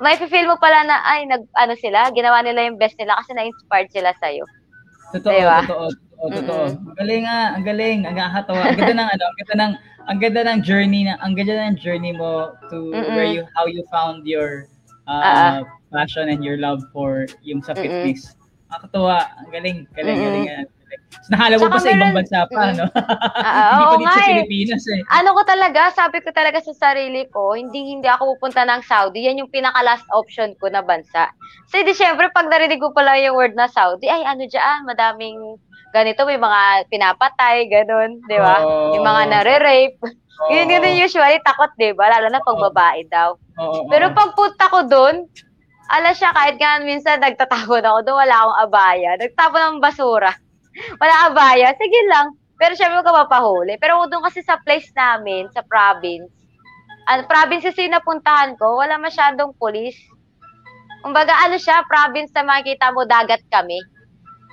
[0.00, 3.36] may feel mo pala na, ay, nag, ano sila, ginawa nila yung best nila kasi
[3.36, 4.46] na-inspired sila sa'yo.
[5.10, 5.58] Totoo, Diba?
[5.66, 6.64] totoo, totoo, totoo.
[6.70, 8.60] Ang galing nga, ang galing, ang nakakatawa.
[8.70, 9.72] Ang ganda ng ano, ang ganda ng
[10.10, 13.14] ang ganda ng journey na ang ganda ng journey mo to Mm-mm.
[13.14, 14.66] where you how you found your
[15.06, 17.82] uh, passion and your love for yung sa Mm-mm.
[17.82, 18.34] fitness.
[18.70, 20.26] Nakakatawa, ang galing, galing, Mm-mm.
[20.26, 20.46] galing.
[20.46, 20.70] galing.
[21.10, 22.78] So, nahala mo pa sa ibang bansa pa, Mm-mm.
[22.78, 22.86] no?
[23.36, 24.28] Ah, Hindi pa dito sa eh.
[24.32, 25.00] Pilipinas eh.
[25.12, 29.26] Ano ko talaga, sabi ko talaga sa sarili ko, hindi hindi ako pupunta ng Saudi.
[29.26, 31.30] Yan yung pinaka last option ko na bansa.
[31.70, 35.58] So, di syempre, pag narinig ko pala yung word na Saudi, ay ano dyan, madaming
[35.90, 38.62] ganito, may mga pinapatay, ganun, di ba?
[38.62, 38.94] Oo.
[38.94, 39.98] Yung mga nare-rape.
[40.40, 42.06] Oo, Yun, ganun usually, takot, di ba?
[42.08, 43.34] Lalo na pag babae daw.
[43.58, 43.90] oo, oo.
[43.90, 45.26] Pero pag punta ko doon,
[45.90, 49.10] ala siya, kahit nga minsan nagtatapon ako doon, wala akong abaya.
[49.18, 50.32] Nagtapon ng basura.
[51.02, 51.74] Wala abaya.
[51.74, 52.38] Sige lang.
[52.54, 53.74] Pero syempre ka mapahuli.
[53.82, 56.30] Pero doon kasi sa place namin, sa province,
[57.10, 59.98] ang province kasi napuntahan ko, wala masyadong pulis.
[61.02, 63.82] Kumbaga, ano siya, province na makikita mo, dagat kami.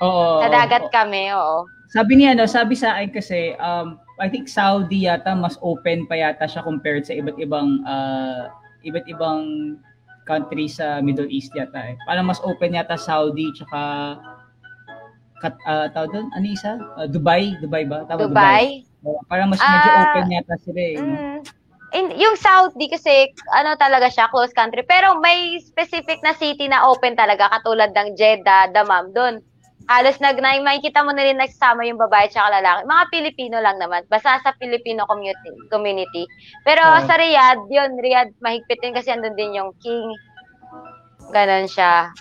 [0.01, 0.93] Oo, Sa dagat oo.
[0.93, 1.69] kami, oo.
[1.93, 6.17] Sabi niya, no, sabi sa akin kasi, um, I think Saudi yata mas open pa
[6.17, 8.49] yata siya compared sa iba't ibang uh,
[8.81, 9.77] iba't ibang
[10.27, 11.95] country sa Middle East yata eh.
[12.03, 13.81] Parang mas open yata Saudi tsaka
[15.39, 16.81] kat uh, tawag doon, ano isa?
[16.97, 18.03] Uh, Dubai, Dubai ba?
[18.09, 18.83] Tama, Dubai.
[19.05, 20.97] Oo, parang mas medyo Ah, open yata sila eh.
[20.97, 21.37] Mm.
[21.95, 24.83] in, yung Saudi kasi ano talaga siya, close country.
[24.83, 29.39] Pero may specific na city na open talaga katulad ng Jeddah, Dammam doon.
[29.87, 32.83] Halos nag na, makikita mo na rin nagsama yung babae at lalaki.
[32.83, 34.03] Mga Pilipino lang naman.
[34.11, 35.49] Basta sa Filipino community.
[35.71, 36.23] community.
[36.67, 37.07] Pero Oo.
[37.07, 40.11] sa Riyadh, yun, Riyadh, mahigpit din kasi andun din yung king.
[41.31, 42.11] Ganon siya.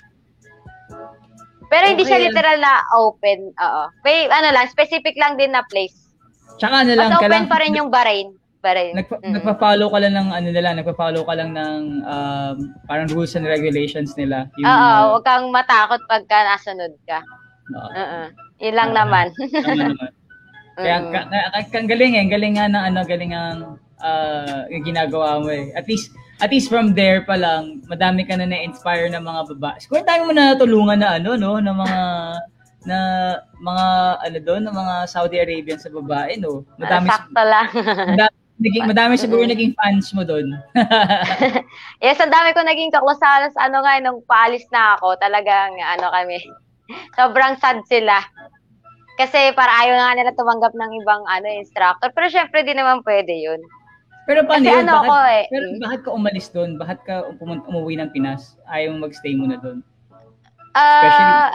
[1.66, 2.30] Pero hindi siya Okay.
[2.30, 3.50] literal na open.
[3.50, 3.82] Oo.
[4.06, 6.06] May ano lang, specific lang din na place.
[6.62, 8.30] Tsaka ano lang, Mas open pa rin yung Bahrain.
[8.62, 8.94] Bahrain.
[8.94, 9.34] Nagpa- Mm.
[9.38, 12.56] Nagpa-follow ka lang ng ano nila, nagpa-follow ka lang ng um,
[12.86, 14.46] parang rules and regulations nila.
[14.58, 17.18] Yung, Oo, uh, huwag kang matakot pagka nasunod ka.
[17.72, 17.90] Oo.
[17.90, 18.20] Oo.
[18.62, 19.32] Yun lang naman.
[19.34, 20.10] Tama naman.
[20.76, 21.08] Kaya Mm.
[21.08, 21.38] ka, ka,
[21.72, 25.48] ka- ang galing eh, ang galing nga ng ano, galing ang ah, yung ginagawa mo
[25.48, 25.72] eh.
[25.72, 29.80] At least at least from there pa lang, madami ka na na-inspire ng mga babae.
[29.80, 32.00] Siguro dami mo na natulungan na ano no, ng mga
[32.86, 32.98] na
[33.56, 33.86] mga
[34.20, 36.68] ano doon, ng mga Saudi Arabian sa babae no.
[36.76, 37.66] Madami Sakto lang.
[38.12, 40.44] madami, naging, madami siguro naging fans mo doon.
[42.04, 43.56] yes, ang dami ko naging kaklasalas.
[43.56, 46.36] Ano nga, nung paalis na ako, talagang ano kami.
[47.14, 48.22] Sobrang sad sila.
[49.16, 52.12] Kasi para ayaw nga nila tumanggap ng ibang ano instructor.
[52.12, 53.60] Pero syempre di naman pwede yun.
[54.26, 54.82] Pero paano Kasi yun?
[54.84, 55.44] ano Bakit, ako eh.
[55.48, 55.80] pero mm.
[55.80, 56.70] bakit ka umalis doon?
[56.76, 58.58] Bakit ka pumun- umuwi ng Pinas?
[58.66, 59.86] Ayaw mo magstay muna doon?
[60.76, 61.54] Ah,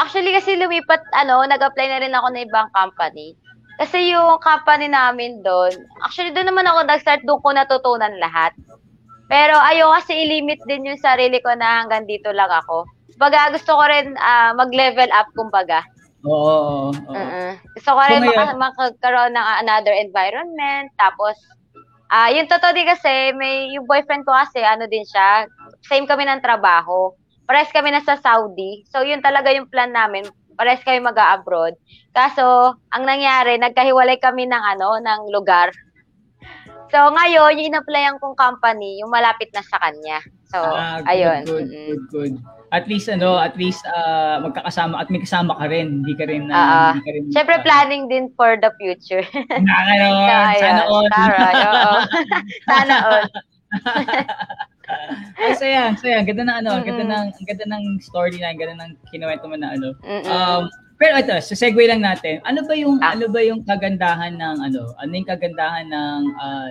[0.00, 3.36] actually kasi lumipat, ano, nag-apply na rin ako ng ibang company.
[3.76, 8.56] Kasi yung company namin doon, actually doon naman ako nag-start, doon ko natutunan lahat.
[9.28, 12.88] Pero ayaw kasi i-limit din yung sarili ko na hanggang dito lang ako.
[13.16, 15.80] Baga gusto ko rin ah, mag-level up kumbaga.
[16.22, 17.14] Oo, oo, oo.
[17.14, 17.50] Mm-mm.
[17.72, 20.92] Gusto ko rin So, ngayon- maka- makakaroon ng another environment.
[20.96, 21.36] Tapos,
[22.08, 25.48] ah yung totoo din kasi, may, yung boyfriend ko kasi, ano din siya,
[25.82, 27.14] same kami ng trabaho.
[27.46, 28.82] Pares kami nasa Saudi.
[28.90, 30.26] So, yun talaga yung plan namin.
[30.58, 31.78] Pares kami mag-abroad.
[32.10, 35.70] Kaso, ang nangyari, nagkahiwalay kami ng ano, ng lugar.
[36.90, 40.18] So, ngayon, yung in-applyan kong company, yung malapit na sa kanya.
[40.50, 41.40] So, Ah, good, ayun.
[41.44, 42.34] Good, good, good.
[42.68, 46.50] At least ano, at least ah, magkakasama at may kasama ka rin, hindi ka rin
[46.50, 49.22] Ah, hindi ka rin Siyempre, planning din for the future.
[49.62, 50.90] Nakakanoon, So, sana ayun.
[50.90, 51.06] all.
[51.08, 51.96] Tara, oo.
[52.68, 53.26] Sana all.
[55.36, 56.22] Ay, saya, saya.
[56.22, 59.94] Ganda ng ano, ang ganda ng ganda ng storyline, ganda ng kinuwento mo na ano.
[60.00, 60.26] Mm-mm.
[60.26, 60.62] Um,
[60.96, 62.38] pero ito, sa segue lang natin.
[62.42, 63.12] Ano ba yung Ah.
[63.12, 64.94] ano ba yung kagandahan ng ano?
[64.96, 66.70] Ano yung kagandahan ng ah,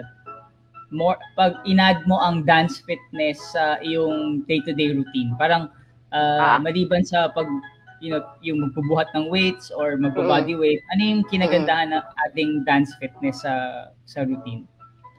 [0.92, 5.36] more pag inad mo ang dance fitness sa iyong day-to-day routine?
[5.36, 5.68] Parang
[6.16, 6.58] ah, Ah.
[6.58, 7.46] maliban sa pag
[8.00, 12.92] you know, yung magbubuhat ng weights or magbo-body weight, ano yung kinagandahan ng ating dance
[13.00, 14.68] fitness sa sa routine?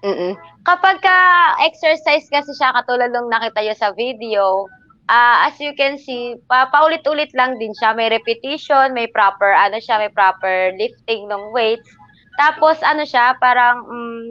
[0.04, 0.36] Mm-mm.
[0.62, 1.16] Kapag ka
[1.64, 4.68] exercise kasi siya katulad nung nakita nyo sa video,
[5.08, 7.96] ah as you can see, pa paulit-ulit lang din siya.
[7.96, 11.88] May repetition, may proper ano siya, may proper lifting ng weights.
[12.36, 14.30] Tapos ano siya, parang mm,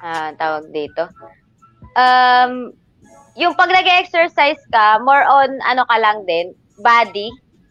[0.00, 1.06] ah tawag dito.
[1.94, 2.72] Um
[3.38, 7.30] yung pag nag-exercise ka, more on ano ka lang din, body.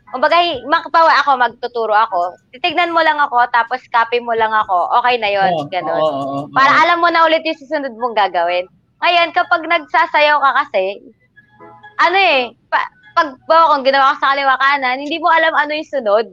[0.10, 2.34] Kumbaga, makapawa ako, magtuturo ako.
[2.50, 4.90] Titignan mo lang ako, tapos copy mo lang ako.
[5.02, 6.02] Okay na yon Oo, ganun.
[6.02, 6.46] oo, oo, oo.
[6.50, 8.66] Para alam mo na ulit yung susunod mong gagawin.
[9.06, 10.98] Ngayon, kapag nagsasayaw ka kasi,
[12.02, 15.72] ano eh, pa, pag bawa kung ginawa ka sa kaliwa kanan, hindi mo alam ano
[15.78, 16.26] yung sunod.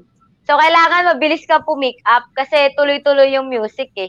[0.46, 4.08] So, kailangan mabilis ka pumick up kasi tuloy-tuloy yung music eh.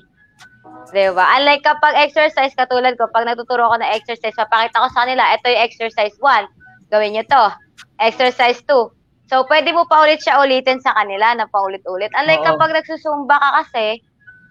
[0.92, 1.24] Diba?
[1.24, 5.46] Unlike kapag exercise, katulad ko, pag nagtuturo ako ng exercise, papakita ko sa kanila, ito
[5.52, 6.48] yung exercise 1.
[6.92, 7.46] Gawin nyo to.
[8.00, 8.94] Exercise 2.
[9.28, 12.12] So, pwede mo pa ulit siya ulitin sa kanila na paulit-ulit.
[12.16, 12.50] Unlike Oo.
[12.56, 14.00] kapag nagsusumba ka kasi,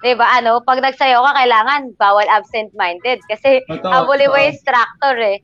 [0.05, 4.45] Di ba, ano, pag nagsayaw ka, kailangan bawal absent-minded kasi Totoo, habulin mo totoo.
[4.45, 5.39] yung instructor eh.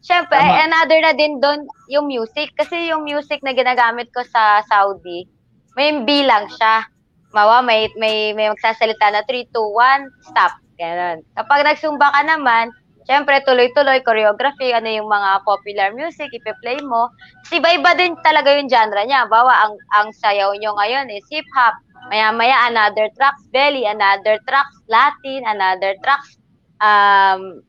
[0.00, 0.64] Siyempre, Tama.
[0.64, 2.54] another na din doon yung music.
[2.56, 5.28] Kasi yung music na ginagamit ko sa Saudi,
[5.76, 6.88] may bilang siya.
[7.36, 10.52] Mawa, may, may, may magsasalita na 3, 2, 1, stop.
[10.78, 11.26] Ganon.
[11.34, 12.70] Kapag nagsumba ka naman,
[13.08, 17.08] Siyempre, tuloy-tuloy, choreography, ano yung mga popular music, ipe-play mo.
[17.40, 19.24] Kasi iba-iba din talaga yung genre niya.
[19.24, 21.72] Bawa, ang, ang sayaw nyo ngayon is hip-hop.
[22.12, 26.36] Maya-maya, another tracks belly, another tracks Latin, another tracks
[26.84, 27.64] um,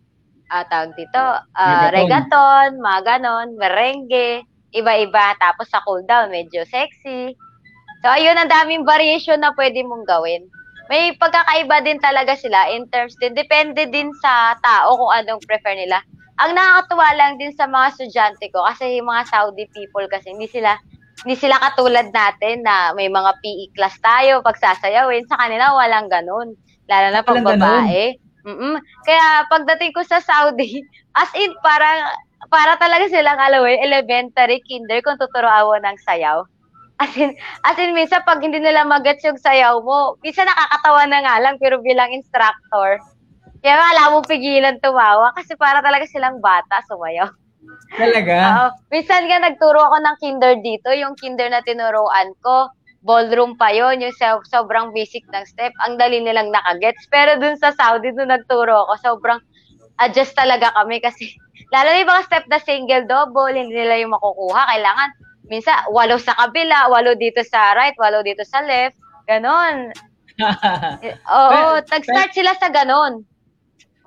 [0.52, 1.24] ah, tawag dito,
[1.56, 1.92] Reggaeton.
[1.96, 4.44] reggaeton, mga ganon, merengue,
[4.76, 5.40] iba-iba.
[5.40, 7.32] Tapos sa cool down, medyo sexy.
[8.00, 10.48] So, ayun, ang daming variation na pwede mong gawin.
[10.90, 13.38] May pagkakaiba din talaga sila in terms din.
[13.38, 16.02] Depende din sa tao kung anong prefer nila.
[16.40, 20.48] Ang nakakatuwa lang din sa mga estudyante ko kasi yung mga Saudi people kasi hindi
[20.48, 20.80] sila
[21.28, 25.28] hindi sila katulad natin na may mga PE class tayo pagsasayawin.
[25.28, 26.56] Sa kanila walang ganun.
[26.88, 28.16] Lalo na pag Walang babae.
[28.48, 28.80] Mm-mm.
[29.04, 30.80] Kaya pagdating ko sa Saudi,
[31.22, 32.18] as in parang
[32.50, 36.48] para talaga silang yun, elementary, kinder kung tuturuan mo ng sayaw.
[37.00, 37.32] As in,
[37.64, 41.56] as in, minsan pag hindi nila magets yung sayaw mo, minsan nakakatawa na nga lang,
[41.58, 43.00] pero bilang instructor,
[43.60, 47.28] Kaya wala mong pigilan tumawa kasi para talaga silang bata sumayaw.
[48.00, 48.36] Talaga?
[48.48, 48.68] Oo.
[48.88, 52.72] minsan nga nagturo ako ng kinder dito, yung kinder na tinuruan ko,
[53.04, 57.04] ballroom pa yon yung so- sobrang basic ng step, ang dali nilang nakagets.
[57.12, 59.40] Pero dun sa Saudi, dun nagturo ako, sobrang
[60.00, 61.32] adjust talaga kami kasi
[61.76, 64.62] lalo na yung mga step na single double, hindi nila yung makukuha.
[64.72, 65.10] Kailangan,
[65.50, 68.96] minsan, walo sa kabila, walo dito sa right, walo dito sa left,
[69.28, 69.92] ganon.
[71.04, 73.28] Eh, Oo, nag-start sila sa ganon.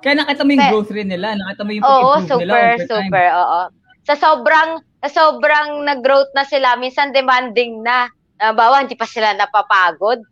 [0.01, 2.81] Kaya nakita mo yung growth rin nila, nakita mo yung Oo, pag-improve nila super, over
[2.81, 2.89] time.
[2.89, 3.61] super, oo.
[4.03, 4.71] Sa sobrang,
[5.05, 8.09] sa sobrang nag-growth na sila, minsan demanding na.
[8.41, 10.25] Bawa, hindi pa sila napapagod.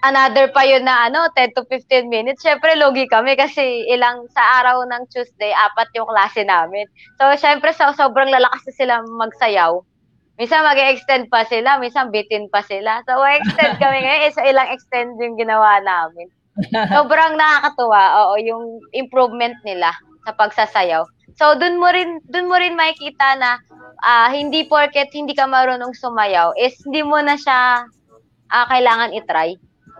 [0.00, 2.40] Another pa yun na ano, 10 to 15 minutes.
[2.40, 6.88] Syempre, logi kami kasi ilang sa araw ng Tuesday, apat yung klase namin.
[7.20, 9.84] So, syempre, so, sobrang lalakas na sila magsayaw.
[10.40, 13.04] Minsan mag extend pa sila, minsan bitin pa sila.
[13.04, 16.32] So, extend kami ngayon, isa ilang extend yung ginawa namin.
[16.96, 18.64] Sobrang nakakatuwa, oo, yung
[18.96, 19.92] improvement nila
[20.24, 21.04] sa pagsasayaw.
[21.38, 23.56] So dun mo rin dun mo rin makikita na
[24.04, 27.88] ah, hindi porket hindi ka marunong sumayaw is hindi mo na siya
[28.52, 29.56] ah, kailangan i-try.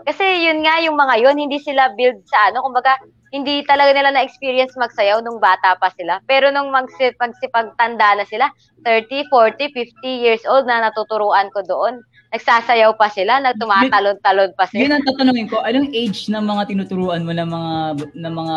[0.06, 2.96] Kasi yun nga yung mga yun, hindi sila build sa ano, kumbaga
[3.30, 6.18] hindi talaga nila na-experience magsayaw nung bata pa sila.
[6.26, 8.50] Pero nung magsi, magsipagtanda na sila,
[8.82, 12.02] 30, 40, 50 years old na natuturuan ko doon,
[12.34, 14.82] nagsasayaw pa sila, nagtumatalon-talon pa sila.
[14.82, 17.72] Yun ang tatanungin ko, anong age ng mga tinuturuan mo ng mga
[18.18, 18.56] ng mga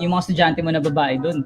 [0.00, 1.44] yung mga estudyante mo na babae doon?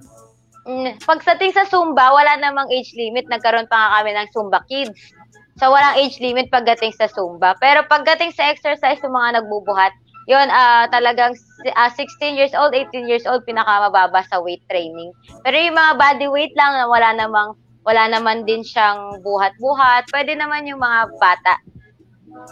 [0.68, 3.24] Mm, pagdating sa Zumba, wala namang age limit.
[3.24, 5.16] Nagkaroon pa nga kami ng Zumba Kids.
[5.58, 7.58] So, walang age limit pagdating sa Zumba.
[7.58, 9.90] Pero pagdating sa exercise, yung mga nagbubuhat,
[10.30, 15.10] yun, ah talagang si- ah, 16 years old, 18 years old, pinakamababa sa weight training.
[15.42, 20.12] Pero yung mga body weight lang, wala namang, wala naman din siyang buhat-buhat.
[20.12, 21.56] Pwede naman yung mga bata.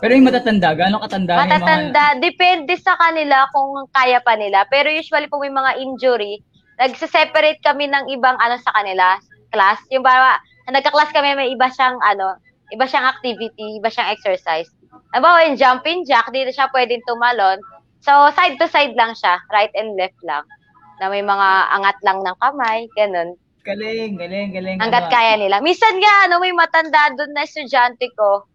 [0.00, 1.46] Pero yung matatanda, gaano katanda yung mga...
[1.46, 4.64] Matatanda, depende sa kanila kung kaya pa nila.
[4.72, 6.40] Pero usually pag may mga injury,
[6.80, 9.20] nagse-separate kami ng ibang ano sa kanila,
[9.52, 9.78] class.
[9.92, 12.40] Yung bawa, nagka-class kami, may iba siyang ano,
[12.74, 14.70] iba siyang activity, iba siyang exercise.
[15.14, 17.58] Halimbawa, yung jumping jack, dito siya pwedeng tumalon.
[18.02, 20.42] So, side to side lang siya, right and left lang.
[21.02, 23.34] Na may mga angat lang ng kamay, ganun.
[23.66, 24.78] Galing, galing, galing.
[24.78, 25.58] Hanggat kaya nila.
[25.58, 28.46] Minsan nga, ano, may matanda doon na estudyante ko.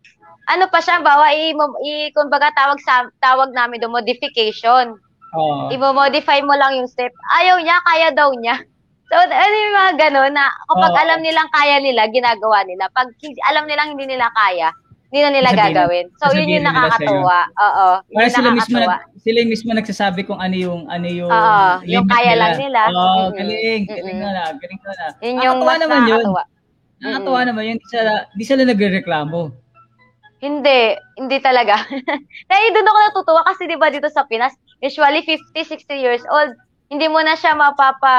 [0.47, 1.51] Ano pa siya, bawa, i,
[1.83, 4.95] i kumbaga tawag, sa, tawag namin doon, modification.
[5.35, 5.67] Oo.
[5.71, 7.11] I-modify mo lang yung step.
[7.35, 8.63] Ayaw niya, kaya daw niya.
[9.11, 11.01] So, ano yung mga gano'n na kapag Oo.
[11.03, 12.87] alam nilang kaya nila, ginagawa nila.
[12.89, 14.71] Pag hindi, alam nilang hindi nila kaya,
[15.11, 16.05] hindi na nila Sabihin- gagawin.
[16.15, 17.39] So, yun yung nila nakakatuwa.
[17.51, 17.87] Oo.
[18.07, 18.95] Yun Para yung sila mismo, nakakatuwa.
[18.95, 22.53] nag, sila yung mismo nagsasabi kung ano yung, ano yung, Oo, yung limit kaya lang
[22.55, 22.81] nila.
[22.87, 23.35] Oo, Mm-mm.
[23.35, 24.31] galing, galing Mm-mm.
[24.31, 24.91] na galing na.
[25.19, 26.07] Yun yung Nakakatuwa mas naman yun.
[26.23, 26.43] nakakatuwa.
[27.01, 29.39] Nakakatawa naman yun, di sila, di sila nagre-reklamo.
[30.39, 30.79] Hindi,
[31.19, 31.75] hindi talaga.
[32.49, 36.55] Kaya doon ako natutuwa kasi 'di ba dito sa Pinas, usually 50, 60 years old,
[36.87, 38.15] hindi mo na siya mapapa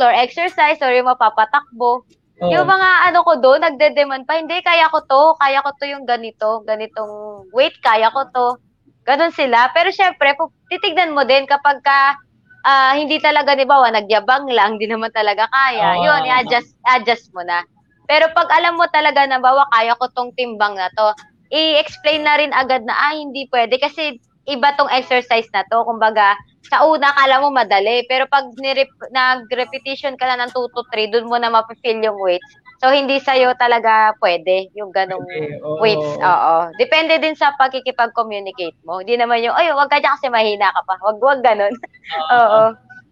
[0.00, 2.08] floor exercise or yung mapapatakbo.
[2.40, 2.48] Oo.
[2.48, 6.08] Yung mga ano ko doon, nagde-demand pa, hindi, kaya ko to, kaya ko to yung
[6.08, 8.56] ganito, ganitong weight, kaya ko to.
[9.04, 9.68] Ganon sila.
[9.76, 10.32] Pero syempre,
[10.72, 12.16] titignan mo din kapag ka,
[12.64, 16.00] ah, hindi talaga, di ba, nagyabang lang, hindi naman talaga kaya.
[16.00, 16.04] Oo.
[16.08, 17.60] Yun, i-adjust, adjust mo na.
[18.08, 21.12] Pero pag alam mo talaga na, bawa, kaya ko tong timbang na to,
[21.52, 24.16] i-explain na rin agad na, ah, hindi pwede kasi
[24.48, 25.84] iba tong exercise na to.
[25.84, 26.36] Kumbaga,
[26.68, 28.04] sa una, kala mo madali.
[28.06, 32.16] Pero pag nirep- nag-repetition ka na ng 2 to 3, dun mo na mapifeel yung
[32.20, 32.52] weights.
[32.80, 35.84] So, hindi sa'yo talaga pwede yung ganong oo.
[35.84, 36.16] weights.
[36.16, 36.72] Oo.
[36.80, 39.04] Depende din sa pagkikipag-communicate mo.
[39.04, 40.96] Hindi naman yung, ay, wag ka dyan kasi mahina ka pa.
[41.04, 41.74] Wag, wag ganon.
[42.40, 42.62] Oo.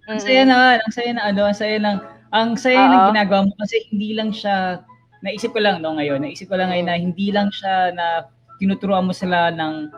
[0.09, 1.99] Ang saya na, ang saya na ano, ang saya ng
[2.29, 2.93] ang saya Oo.
[2.93, 4.85] ng ginagawa mo kasi hindi lang siya
[5.25, 8.29] naisip ko lang no ngayon, naisip ko lang ngayon na hindi lang siya na
[8.63, 9.91] tinuturuan mo sila ng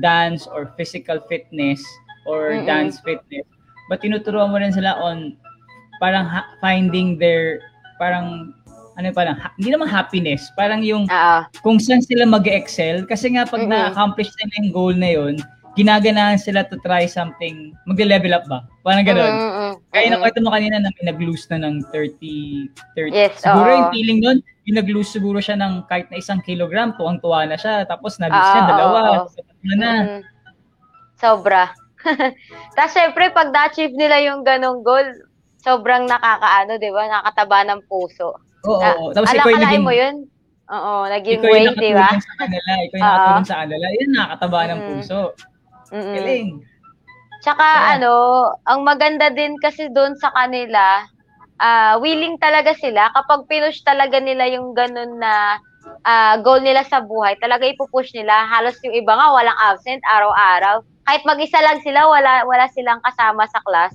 [0.00, 1.80] dance or physical fitness
[2.26, 2.66] or Mm-mm.
[2.66, 3.46] dance fitness,
[3.88, 5.36] but tinuturuan mo rin sila on
[6.02, 7.62] parang ha- finding their
[7.96, 8.52] parang
[8.96, 11.38] ano parang ha- hindi naman happiness, parang yung Oo.
[11.60, 13.72] kung saan sila mag-excel kasi nga pag Mm-mm.
[13.72, 15.34] na-accomplish nila yung goal na yun,
[15.76, 18.64] ginaganahan sila to try something, mag-level up ba?
[18.80, 23.16] Parang mm, Kaya nakwento mo kanina na may nag-lose na ng 30, 30.
[23.16, 23.76] Yes, siguro oo.
[23.80, 24.38] yung feeling nun,
[24.68, 27.88] yung nag-lose siguro siya ng kahit na isang kilogram, tuwang-tuwa na siya.
[27.88, 29.00] Tapos na-lose Oo, niya, oo, dalawa.
[29.24, 29.28] oo.
[29.64, 29.92] Mo na.
[29.96, 30.22] Mm.
[31.16, 31.62] Sobra.
[32.76, 35.08] Tapos syempre, pag na-achieve nila yung ganong goal,
[35.58, 37.02] sobrang nakakaano, di ba?
[37.08, 38.36] Nakataba ng puso.
[38.68, 39.10] Oo, Ah, oo.
[39.16, 40.14] Tapos Alam, ikaw yung naging, mo yun?
[40.66, 42.10] Oo, naging ikaw yung way, di ba?
[42.12, 42.70] nakatulong sa kanila.
[42.76, 43.10] Ikaw yung Oo.
[43.16, 43.86] nakatulong sa kanila.
[43.96, 44.86] Yun, nakakataba ng Mm.
[44.92, 45.20] puso.
[45.86, 46.14] Mm-mm.
[46.18, 46.48] Galing.
[47.46, 48.02] Tsaka Saya.
[48.02, 48.14] ano,
[48.66, 51.06] ang maganda din kasi doon sa kanila,
[51.62, 55.62] ah willing talaga sila kapag pinush talaga nila yung ganun na
[56.02, 58.50] ah, goal nila sa buhay, talaga ipupush nila.
[58.50, 60.82] Halos yung iba nga walang absent araw-araw.
[61.06, 63.94] kahit mag-isa lang sila, wala wala silang kasama sa class.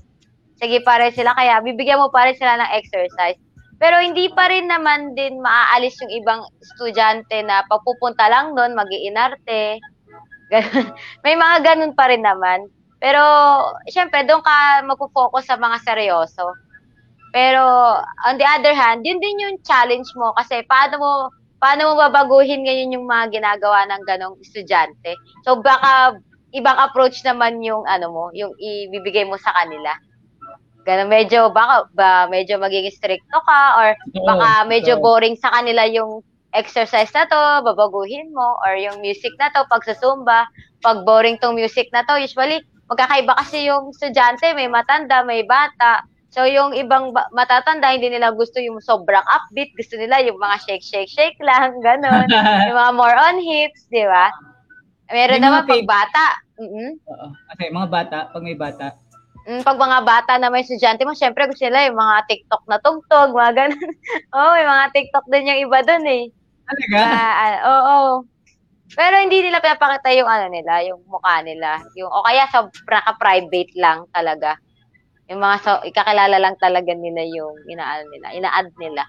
[0.55, 3.35] Sige pa rin sila, kaya bibigyan mo pa rin sila ng exercise.
[3.83, 9.83] Pero hindi pa rin naman din maaalis yung ibang estudyante na pagpupunta lang doon, mag-iinarte.
[11.27, 12.71] May mga ganun pa rin naman.
[13.01, 13.21] Pero,
[13.89, 16.53] syempre, doon ka magpo-focus sa mga seryoso.
[17.33, 17.63] Pero,
[18.29, 21.11] on the other hand, yun din yung challenge mo kasi paano mo
[21.61, 25.13] paano mo babaguhin ngayon yung mga ginagawa ng ganong estudyante.
[25.45, 26.17] So, baka
[26.57, 29.93] ibang approach naman yung ano mo, yung ibibigay mo sa kanila.
[30.89, 33.87] Ganun, medyo, baka, ba, medyo magiging stricto ka or
[34.25, 39.53] baka medyo boring sa kanila yung exercise na to, babaguhin mo, or yung music na
[39.53, 40.49] to, pag sa Zumba,
[40.81, 46.03] pag boring tong music na to, usually, magkakaiba kasi yung estudyante, may matanda, may bata.
[46.31, 50.59] So, yung ibang ba- matatanda, hindi nila gusto yung sobrang upbeat, gusto nila yung mga
[50.63, 52.27] shake, shake, shake lang, ganun.
[52.67, 54.31] yung mga more on hits, di ba?
[55.11, 56.25] Meron mga naman pag bata.
[56.59, 57.27] mm Oo.
[57.55, 58.95] Okay, mga bata, pag may bata.
[59.43, 62.77] Mm, pag mga bata na may estudyante mo, syempre gusto nila yung mga TikTok na
[62.79, 63.91] tugtog, mga ganun.
[64.35, 66.23] Oo, may mga TikTok din yung iba dun eh.
[66.63, 66.99] Talaga?
[67.03, 67.99] Ah, oo.
[68.91, 71.79] Pero hindi nila pinapakita yung ano nila, yung mukha nila.
[71.95, 72.67] Yung, o kaya sa
[73.15, 74.59] private lang talaga.
[75.31, 79.07] Yung mga so, ikakilala lang talaga nila yung inaano nila, ina-add nila.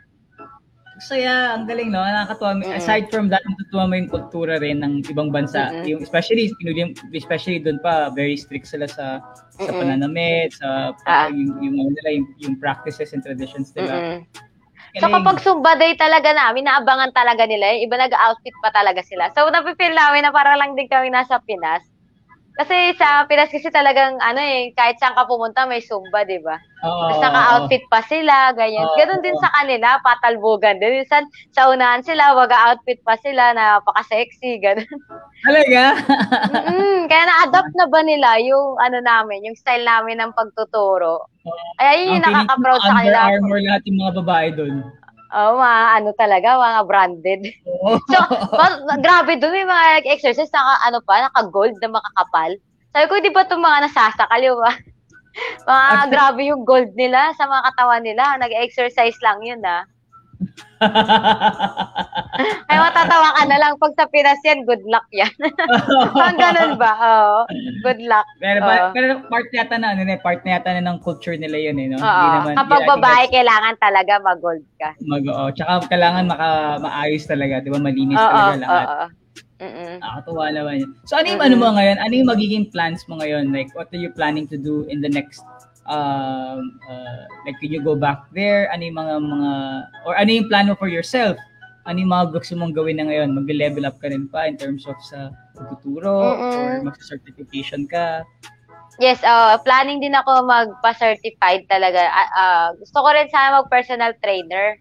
[1.02, 1.98] Saya, ang galing, no?
[1.98, 2.62] Nakakatuwa.
[2.62, 2.78] Mm.
[2.78, 5.72] Aside from that, natutuwa mo yung kultura rin ng ibang bansa.
[5.72, 5.88] Mm-mm.
[5.88, 9.18] Yung especially, pinulim, especially doon pa, very strict sila sa
[9.56, 9.82] sa Mm-mm.
[9.82, 11.26] pananamit, sa Ah.
[11.32, 13.98] yung, yung, ano nila, yung, yung practices and traditions nila.
[13.98, 14.51] Mm-mm.
[15.00, 19.32] So kapag Zumba Day talaga namin, naabangan talaga nila, yung iba nag-outfit pa talaga sila.
[19.32, 21.91] So napipil namin na para lang din kami nasa Pinas.
[22.52, 26.60] Kasi sa Pinas kasi talagang ano eh, kahit saan ka pumunta may Zumba, di ba?
[26.84, 28.84] Oo, Tapos naka-outfit pa sila, ganyan.
[28.84, 31.00] Oo, Ganon din sa kanila, patalbugan din.
[31.00, 31.24] Minsan,
[31.56, 34.84] sa unahan sila, waga-outfit pa sila, napaka-sexy, ganon.
[34.84, 35.32] oo.
[35.42, 35.82] Talaga?
[36.52, 41.26] Mm, kaya na-adapt na ba nila yung ano namin, yung style namin ng pagtuturo.
[41.80, 43.18] Kaya yun yung nakaka-proud sa Under kanila.
[43.32, 44.74] Armour lahat yung mga babae doon.
[45.32, 47.42] Oo, mga ano talaga, mga branded.
[48.12, 48.18] So,
[48.54, 52.54] ma- grabe doon, may mga exercise na ano pa, naka-gold na makakapal.
[52.92, 54.74] Sabi ko, di ba itong mga nasasakal yung mga,
[55.66, 58.24] mga grabe yung gold nila sa mga katawan nila.
[58.38, 59.82] Nag-exercise lang yun, ah.
[62.70, 63.78] Ay, matatawa ka na lang.
[63.78, 65.30] Pag sa Pinas yan, good luck yan.
[66.16, 66.92] Pang ganun ba?
[66.98, 67.38] Oo.
[67.84, 68.26] Good luck.
[68.40, 68.90] pero, Oo.
[68.90, 71.86] pero part yata na, ano, eh, part na yata na ng culture nila yun eh,
[71.92, 71.98] no?
[72.00, 72.02] Oo.
[72.02, 74.90] Hindi naman, Kapag babae, kailangan talaga mag-gold ka.
[75.06, 75.48] Mag, oo.
[75.54, 76.48] Tsaka kailangan maka,
[76.80, 77.78] maayos talaga, di ba?
[77.78, 78.86] Malinis Oo, talaga lahat.
[78.88, 79.06] oo.
[79.62, 80.02] Mm-mm.
[80.02, 80.90] Nakakatuwa naman yun.
[81.06, 81.54] So, ano yung Mm-mm.
[81.54, 81.96] ano mo ngayon?
[82.02, 83.54] Ano yung magiging plans mo ngayon?
[83.54, 85.46] Like, what are you planning to do in the next,
[85.86, 88.70] um, uh, like, can you go back there?
[88.70, 89.50] Ano yung mga, mga,
[90.06, 91.36] or ano yung plano for yourself?
[91.82, 93.34] Ano yung mga gusto mong gawin na ngayon?
[93.34, 96.58] Mag-level up ka rin pa in terms of sa pagtuturo Mm-mm.
[96.62, 98.22] or mag-certification ka?
[99.00, 102.06] Yes, uh, planning din ako magpa-certified talaga.
[102.06, 104.78] Ah, ah, gusto ko rin sana mag-personal trainer.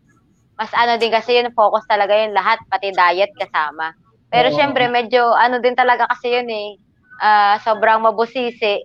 [0.59, 3.95] Mas ano din kasi yun, focus talaga yun lahat, pati diet kasama.
[4.29, 4.55] Pero Oo.
[4.55, 6.77] syempre, medyo ano din talaga kasi yun eh,
[7.23, 8.83] ah, sobrang mabusisi.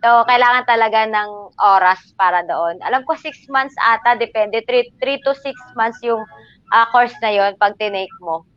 [0.00, 1.30] So, kailangan talaga ng
[1.60, 2.80] oras para doon.
[2.80, 4.64] Alam ko, six months ata, depende.
[4.64, 6.24] Three, three to six months yung
[6.72, 8.48] ah, course na yun pag tinake mo.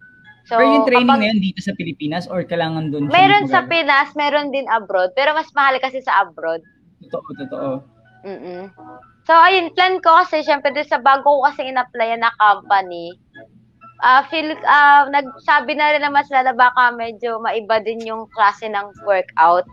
[0.47, 3.11] So, Pero yung training kapag- na yun dito sa Pilipinas or kailangan doon?
[3.11, 3.63] Meron sa?
[3.67, 5.11] Pinas, meron din abroad.
[5.15, 6.63] Pero mas mahal kasi sa abroad.
[7.07, 7.69] Totoo, totoo.
[8.23, 8.71] mm
[9.23, 13.15] So, ayun, plan ko kasi, syempre, doon sa bago ko kasi in-applyan na company,
[14.03, 18.67] ah feel, ah nagsabi na rin naman sila na baka medyo maiba din yung klase
[18.67, 19.63] ng workout.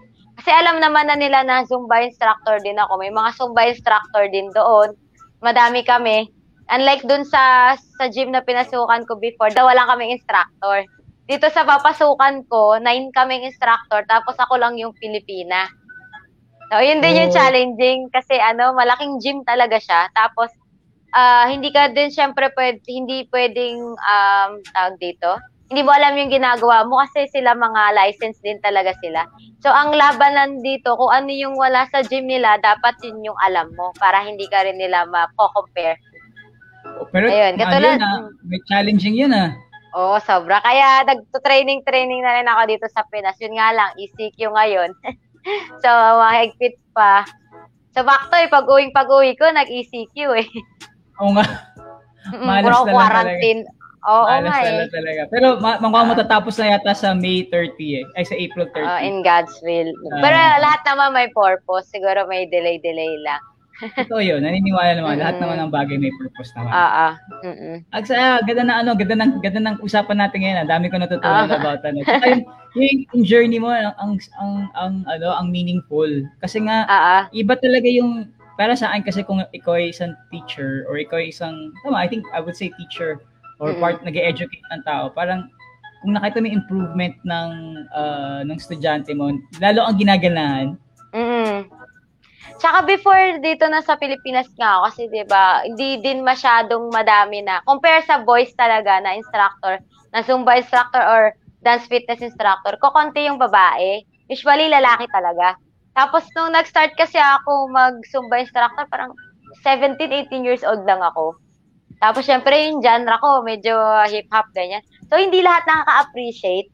[0.40, 2.96] Kasi alam naman na nila na Zumba instructor din ako.
[2.96, 4.96] May mga Zumba instructor din doon.
[5.44, 6.32] Madami kami.
[6.72, 10.88] Unlike doon sa sa gym na pinasukan ko before, daw wala kaming instructor.
[11.28, 15.68] Dito sa papasukan ko, nine kaming instructor, tapos ako lang yung Pilipina.
[16.72, 17.36] So, yun din yung Oh.
[17.36, 20.08] challenging kasi ano, malaking gym talaga siya.
[20.16, 20.48] Tapos,
[21.12, 25.36] ah hindi ka din syempre pwede, hindi pwedeng um, tawag dito.
[25.70, 29.22] Hindi mo alam yung ginagawa mo kasi sila mga license din talaga sila.
[29.62, 33.70] So, ang labanan dito, kung ano yung wala sa gym nila, dapat yun yung alam
[33.78, 35.94] mo para hindi ka rin nila ma-compare.
[37.14, 39.54] Pero, Ayun, katulad- yun, ah, may challenging yun ah.
[39.94, 40.58] Oo, sobra.
[40.58, 43.38] Kaya nagto-training-training na rin ako dito sa Pinas.
[43.38, 44.90] Yun nga lang, ECQ ngayon.
[45.86, 47.22] so, mahigpit pa.
[47.94, 50.50] So, bakto eh, pag-uwing pag-uwi ko, nag-ECQ eh.
[51.22, 51.46] Oo nga.
[52.30, 53.62] Mm, Malas puro na lang quarantine.
[54.00, 54.88] Oo Malas nga eh.
[54.88, 55.20] talaga.
[55.28, 58.04] Pero ma- mukhang matatapos na yata sa May 30 eh.
[58.16, 58.80] Ay, sa April 30.
[58.80, 59.92] Ah, in God's will.
[60.08, 60.20] Ah.
[60.20, 61.92] Pero lahat naman may purpose.
[61.92, 63.42] Siguro may delay-delay lang.
[63.96, 64.40] Totoo yun.
[64.40, 65.16] Naniniwala naman.
[65.16, 65.44] Lahat Mm-mm.
[65.46, 66.72] naman ng bagay may purpose naman.
[66.72, 67.06] Oo.
[67.44, 67.76] Mm-mm.
[67.92, 70.58] At sa ganda na ano, ganda ng ganda ng usapan natin ngayon.
[70.64, 71.56] Ang dami ko natutunan Ah.
[71.56, 72.00] about ano.
[72.00, 72.42] Tsaka yung,
[72.76, 76.08] yung, yung journey mo ang, ang ang ang ano, ang meaningful.
[76.40, 77.16] Kasi nga Oo.
[77.32, 81.32] iba talaga yung para sa akin kasi kung ikaw ay isang teacher or ikaw ay
[81.32, 83.16] isang tama, I think I would say teacher
[83.60, 83.80] or Mm-mm.
[83.80, 85.46] part nag-educate ng tao, parang
[86.00, 87.50] kung nakita mo yung improvement ng
[87.92, 90.68] ah, ng estudyante mo, lalo ang ginaganahan.
[91.12, 91.68] Mm.
[92.60, 97.44] Tsaka before dito na sa Pilipinas nga ako, kasi 'di ba, hindi din masyadong madami
[97.44, 99.80] na compare sa boys talaga na instructor,
[100.12, 104.04] na Zumba instructor or dance fitness instructor, kokonti yung babae.
[104.32, 105.56] Usually lalaki talaga.
[105.92, 109.12] Tapos nung nag-start kasi ako mag Zumba instructor, parang
[109.64, 111.36] 17, 18 years old lang ako.
[112.00, 113.76] Tapos syempre yung genre ko, medyo
[114.08, 114.80] hip-hop ganyan.
[115.12, 116.72] So hindi lahat nakaka-appreciate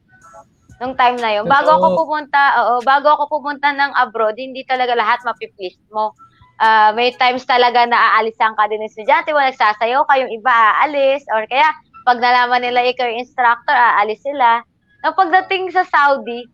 [0.79, 1.45] nung time na yun.
[1.49, 6.15] Bago ako pumunta, oo, bago ako pumunta ng abroad, hindi talaga lahat mapiplease mo.
[6.57, 10.49] Ah, may times talaga na aalisan ka din ng estudyante mo, nagsasayaw ka, yung iba
[10.49, 11.69] aalis, or kaya
[12.01, 14.63] pag nalaman nila ikaw yung instructor, aalis sila.
[15.05, 16.49] Nang pagdating sa Saudi,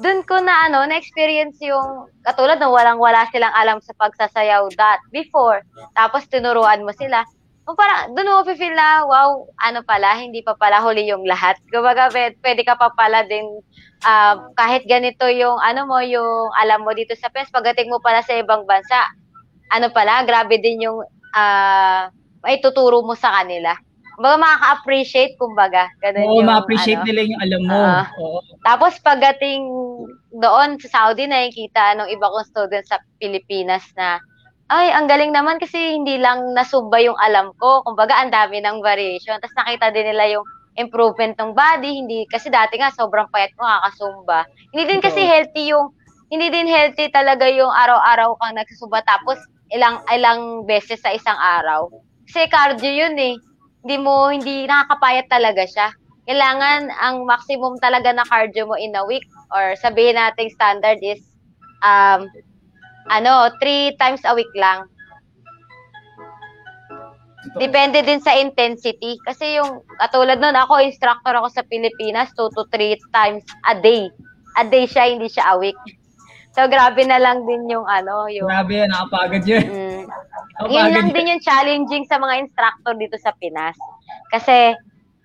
[0.00, 5.60] dun ko na ano, na-experience yung katulad na walang-wala silang alam sa pagsasayaw that before.
[5.96, 7.24] Tapos tinuruan mo sila.
[7.68, 11.60] Kung parang, doon mo feel na, wow, ano pala, hindi pa pala huli yung lahat.
[11.68, 13.46] Kumbaga, pwede, pwede ka pa pala din,
[14.02, 18.24] ah, kahit ganito yung, ano mo, yung alam mo dito sa PES, pagdating mo pala
[18.24, 19.06] sa ibang bansa,
[19.70, 21.04] ano pala, grabe din yung,
[21.36, 22.08] ah,
[22.40, 23.76] may tuturo mo sa kanila.
[24.16, 25.88] Kumbaga, makaka-appreciate, kumbaga.
[26.04, 27.08] Ganun Oo, yung, ma-appreciate ano.
[27.08, 27.76] nila yung alam mo.
[27.80, 28.04] Ah.
[28.20, 28.40] Oo.
[28.64, 29.64] Tapos pagdating
[30.36, 34.20] doon sa Saudi, nakikita nung iba kong student sa Pilipinas na,
[34.70, 37.82] ay, ang galing naman kasi hindi lang nasumba yung alam ko.
[37.82, 39.42] Kumbaga, ang dami ng variation.
[39.42, 40.46] Tapos nakita din nila yung
[40.78, 42.06] improvement ng body.
[42.06, 44.46] Hindi, kasi dati nga, sobrang payat ko kakasumba.
[44.70, 45.90] Hindi din kasi healthy yung,
[46.30, 49.02] hindi din healthy talaga yung araw-araw kang nagsusumba.
[49.02, 49.42] Tapos,
[49.74, 51.90] ilang, ilang beses sa isang araw.
[52.30, 53.34] Kasi cardio yun eh.
[53.82, 55.90] Hindi mo, hindi nakakapayat talaga siya
[56.30, 61.18] kailangan ang maximum talaga na cardio mo in a week or sabihin nating standard is
[61.82, 62.30] um
[63.08, 64.84] ano, three times a week lang.
[67.56, 69.16] Depende din sa intensity.
[69.24, 74.12] Kasi yung, katulad nun, ako, instructor ako sa Pilipinas, two to three times a day.
[74.60, 75.78] A day siya, hindi siya a week.
[76.52, 78.44] So, grabe na lang din yung ano, yung...
[78.44, 79.64] Grabe yan, nakapagod yun.
[79.64, 80.02] Mm,
[80.60, 83.78] Nakapagod yun lang din yung challenging sa mga instructor dito sa Pinas.
[84.34, 84.74] Kasi,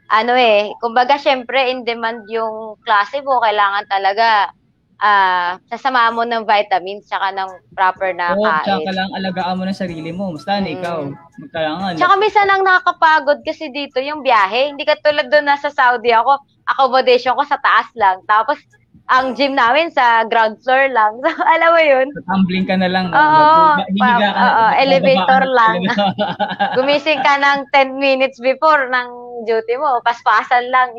[0.09, 4.53] ano eh, kumbaga syempre in demand yung klase mo, kailangan talaga
[4.97, 8.63] ah sasama mo ng vitamins tsaka ng proper na Oo, kain.
[8.63, 10.31] tsaka lang alagaan mo ng sarili mo.
[10.31, 10.71] Basta Mm.
[10.73, 10.97] ikaw,
[11.37, 11.91] magkailangan.
[11.95, 14.71] Tsaka minsan ang nakakapagod kasi dito yung biyahe.
[14.71, 18.23] Hindi ka tulad doon nasa Saudi ako, accommodation ko sa taas lang.
[18.25, 18.55] Tapos,
[19.05, 21.13] ang gym namin sa ground floor lang.
[21.21, 23.11] So, alam mo yun, Tumbling ka na lang.
[23.11, 23.13] no?
[23.13, 25.75] Oo, Mag- hihiga ka oo, bababa elevator ka na- lang.
[26.79, 29.07] gumising ka ng 10 minutes before ng
[29.43, 30.89] duty mo, paspasan lang.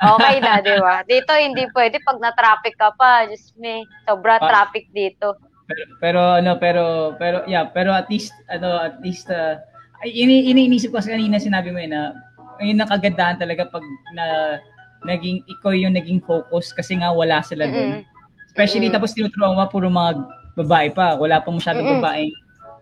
[0.00, 1.04] Okay na, di ba?
[1.04, 3.28] Dito hindi pwede pag na-traffic ka pa.
[3.28, 5.36] Just me, sobra Pa- traffic dito.
[5.68, 6.84] pero, pero ano, pero,
[7.20, 9.60] pero, yeah, pero at least, ano, at least, uh,
[10.02, 12.16] ini, iniisip ko kanina sinabi mo yun na,
[12.58, 13.84] yun ang kagandahan talaga pag
[14.16, 14.58] na,
[15.06, 18.04] naging, ikaw yung naging focus kasi nga wala sila doon.
[18.50, 18.98] Especially Mm-mm.
[18.98, 20.12] tapos tinuturuan mo puro mga
[20.58, 21.14] babae pa.
[21.16, 22.34] Wala pa masyadong babaeng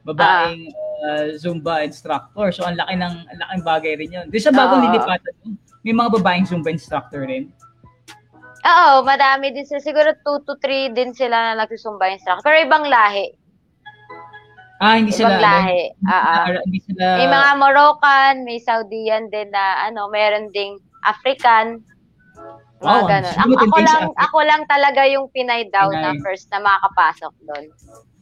[0.08, 0.72] babaeng
[1.04, 2.48] uh, Zumba instructor.
[2.50, 4.26] So ang laki ng ang laking bagay rin 'yun.
[4.32, 4.84] Di sa bagong Oo.
[4.88, 7.50] lilipatan mo, may mga babaeng Zumba instructor rin.
[8.66, 9.78] Oo, madami din sila.
[9.78, 12.42] Siguro 2 to 3 din sila na nagsusumba instructor.
[12.42, 13.30] Pero ibang lahi.
[14.78, 15.82] Ah, hindi sila Ibang lahi.
[15.90, 16.62] Hindi Ah, ah.
[16.62, 21.82] hindi sila May mga Moroccan, may Saudian din na ano, meron ding African.
[22.78, 23.34] Mga ang ganun.
[23.34, 26.22] And ako lang ako lang talaga yung Pinay daw na Pinay.
[26.22, 27.64] first na makakapasok doon.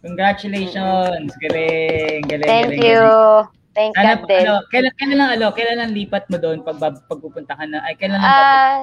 [0.01, 1.29] Congratulations.
[1.45, 3.05] Galing, galing, Thank galing, you.
[3.05, 3.56] galing.
[3.77, 4.41] Thank Sana, God din.
[4.41, 7.85] ano, kailan, kailan lang, ano, kailan lang lipat mo doon pag, pag pupunta ka na,
[7.85, 8.49] ay, kailan lang babalik?
[8.49, 8.77] Ah,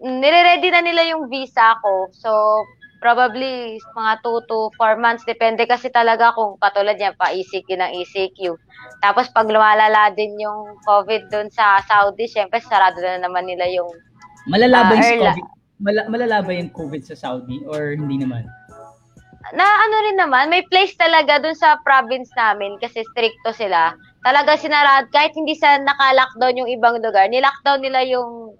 [0.00, 2.08] nire-ready na nila yung visa ko.
[2.16, 2.64] So,
[3.04, 5.28] probably mga 2 to 4 months.
[5.28, 8.56] Depende kasi talaga kung katulad niya, pa ECQ ng ECQ.
[9.04, 13.92] Tapos pag lumalala din yung COVID doon sa Saudi, syempre sarado na naman nila yung
[14.48, 15.22] Malala ba ah, yung.
[15.28, 15.46] COVID?
[15.78, 18.48] Mala, malala ba yung COVID sa Saudi or hindi naman?
[19.54, 23.96] na ano rin naman, may place talaga dun sa province namin kasi stricto sila.
[24.26, 28.54] Talaga sinarad, kahit hindi sa naka-lockdown yung ibang lugar, nilockdown nila yung,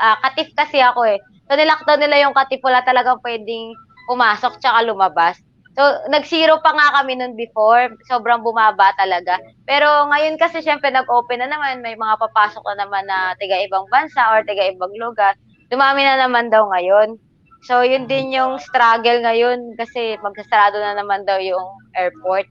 [0.00, 1.20] ah, katif kasi ako eh.
[1.46, 3.76] So nilockdown nila yung katif, wala talagang pwedeng
[4.08, 5.38] pumasok tsaka lumabas.
[5.72, 5.82] So,
[6.12, 7.96] nag-zero pa nga kami nun before.
[8.04, 9.40] Sobrang bumaba talaga.
[9.64, 11.80] Pero ngayon kasi syempre nag-open na naman.
[11.80, 15.32] May mga papasok na naman na tiga ibang bansa or tiga ibang lugar.
[15.72, 17.16] Dumami na naman daw ngayon.
[17.64, 21.64] So, yun din yung struggle ngayon kasi magsasarado na naman daw yung
[21.96, 22.44] airport.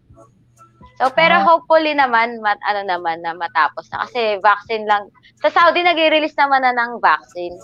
[1.01, 1.41] So, pero Ah.
[1.41, 4.05] hopefully naman, mat, ano naman, na matapos na.
[4.05, 5.09] Kasi vaccine lang.
[5.41, 7.57] Sa Saudi, nag-release naman na ng vaccine.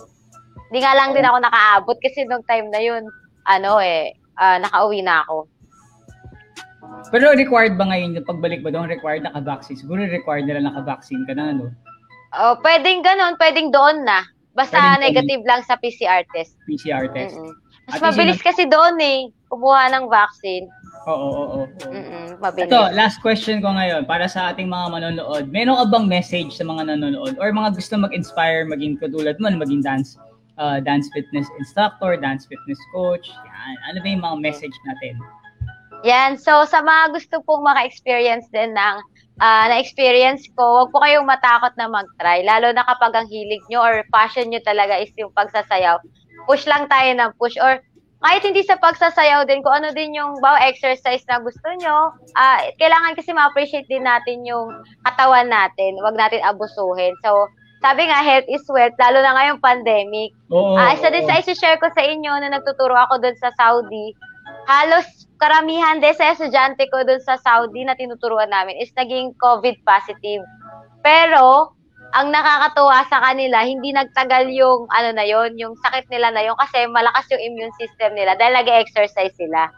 [0.68, 3.06] Hindi nga lang din ako nakaabot kasi nung time na yun,
[3.46, 4.10] ano eh,
[4.42, 5.46] ah, nakauwi na ako.
[7.14, 9.78] Pero required ba ngayon yung pagbalik ba doon required naka-vaccine?
[9.78, 11.70] Siguro required nila naka-vaccine ka na, no?
[12.34, 14.26] Oh, pwedeng ganun, pwedeng doon na.
[14.52, 16.58] Basta Pwedeng negative lang sa PCR test.
[16.66, 17.38] PCR test.
[17.38, 17.54] Mm-mm.
[17.88, 20.66] At Mas least mabilis kasi doon eh, kumuha ng vaccine.
[21.06, 21.64] Oo, oo, oo.
[21.86, 22.66] Mm-mm, mabilis.
[22.66, 25.44] Ito, last question ko ngayon para sa ating mga manonood.
[25.52, 29.62] Meron ka bang message sa mga nanonood or mga gusto mag-inspire maging katulad mo na
[29.62, 30.18] maging dance
[30.58, 33.30] uh, dance fitness instructor, dance fitness coach?
[33.30, 33.76] Yan.
[33.92, 35.14] Ano ba yung mga message natin?
[36.06, 38.96] Yan, so sa mga gusto pong maka-experience din ng
[39.38, 42.42] ah, na-experience ko, wag po kayong matakot na mag-try.
[42.42, 45.98] Lalo na kapag ang hilig nyo or passion nyo talaga is yung pagsasayaw.
[46.46, 47.82] Push lang tayo ng push or
[48.18, 52.66] kahit hindi sa pagsasayaw din, kung ano din yung bawa exercise na gusto nyo, ah,
[52.74, 54.74] kailangan kasi ma-appreciate din natin yung
[55.06, 55.94] katawan natin.
[56.02, 57.14] Wag natin abusuhin.
[57.22, 57.46] So,
[57.78, 60.34] sabi nga, health is wealth, lalo na ngayong pandemic.
[60.50, 60.74] Oo.
[60.74, 64.10] Ah, isa din sa isi-share ko sa inyo na nagtuturo ako doon sa Saudi.
[64.66, 65.06] Halos
[65.38, 70.42] karamihan din sa estudyante ko doon sa Saudi na tinuturuan namin is naging COVID positive.
[71.06, 71.77] Pero
[72.16, 76.56] ang nakakatuwa sa kanila, hindi nagtagal yung ano na yon, yung sakit nila na yon
[76.56, 79.68] kasi malakas yung immune system nila dahil nag-exercise sila.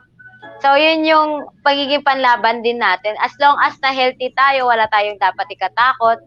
[0.63, 3.17] So, yun yung pagiging panlaban din natin.
[3.21, 6.19] As long as na healthy tayo, wala tayong dapat ikatakot.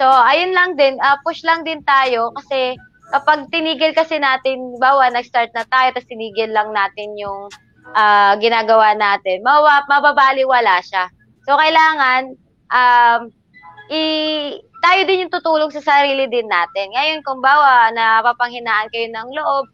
[0.00, 2.78] So, ayun lang din, ah, push lang din tayo kasi
[3.12, 7.52] kapag tinigil kasi natin, bawa nag-start na tayo, tapos tinigil lang natin yung
[7.92, 11.12] ah, ginagawa natin, mawa, mababaliwala siya.
[11.44, 12.38] So, kailangan,
[12.72, 13.20] um,
[13.92, 14.02] i,
[14.82, 16.90] tayo din yung tutulong sa sarili din natin.
[16.90, 19.70] Ngayon, kung bawa, napapanghinaan kayo ng loob,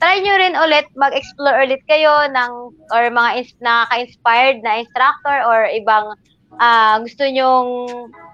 [0.00, 2.52] try nyo rin ulit, mag-explore ulit kayo ng,
[2.90, 6.16] or mga ins- nakaka-inspired na instructor or ibang
[6.58, 7.70] ah, gusto nyong,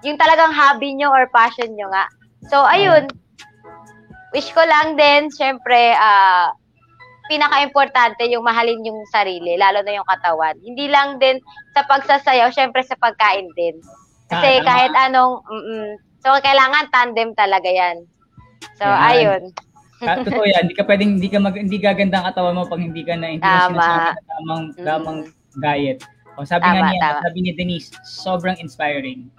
[0.07, 2.07] yung talagang hobby nyo or passion nyo nga.
[2.47, 3.11] So, ayun,
[4.33, 6.49] wish ko lang din, syempre, ah,
[7.25, 10.55] pinaka-importante yung mahalin yung sarili, lalo na yung katawan.
[10.61, 11.41] Hindi lang din
[11.73, 13.81] sa pagsasayaw, syempre sa pagkain din.
[14.25, 14.65] Kasi Tama.
[14.65, 15.89] kahit anong, mm
[16.25, 18.01] so kailangan tandem talaga yan.
[18.81, 18.97] So, Yan.
[19.05, 19.41] ayun.
[20.01, 20.65] Ah, totoo yan.
[20.65, 23.29] Hindi ka pwedeng, hindi ka mag, hindi gaganda ang katawan mo pag hindi ka na,
[23.29, 23.69] hindi mo Tama.
[23.69, 24.81] sinasama sa tamang, Mm.
[24.81, 25.19] tamang
[25.61, 25.99] diet.
[26.35, 27.21] O sabi Tama, nga niya, tama.
[27.23, 29.29] sabi ni Denise, sobrang inspiring.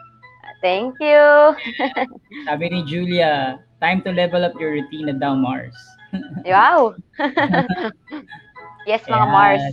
[0.63, 1.53] Thank you.
[2.49, 5.77] Sabi ni Julia, time to level up your routine at daw Mars.
[6.49, 6.97] Wow.
[8.89, 9.29] yes, mga Ayan.
[9.29, 9.65] Mars.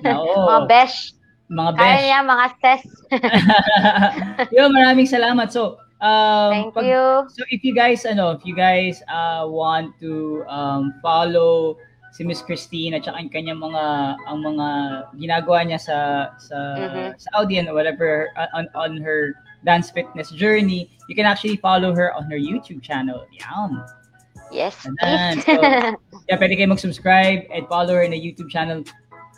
[0.00, 0.48] Oo.
[0.48, 1.12] Mga besh.
[1.50, 2.04] Mga Kaya besh.
[2.06, 2.82] niya, mga ses.
[4.56, 5.50] Yo, maraming salamat.
[5.50, 7.04] So, um, Thank pag- you.
[7.34, 11.74] So if you guys ano, if you guys uh, want to um, follow
[12.10, 13.84] si Miss Christine at saka yung kanyang mga
[14.26, 14.66] ang mga
[15.14, 15.98] ginagawa niya sa
[16.38, 17.18] sa Mhm.
[17.18, 22.10] Saudi and whatever uh, on on her dance fitness journey, you can actually follow her
[22.14, 23.26] on her YouTube channel.
[23.38, 23.82] Yan.
[24.50, 25.38] Yes, Ayan.
[25.46, 25.54] So,
[26.26, 28.82] yeah, pwede kayo mag-subscribe and follow her na YouTube channel.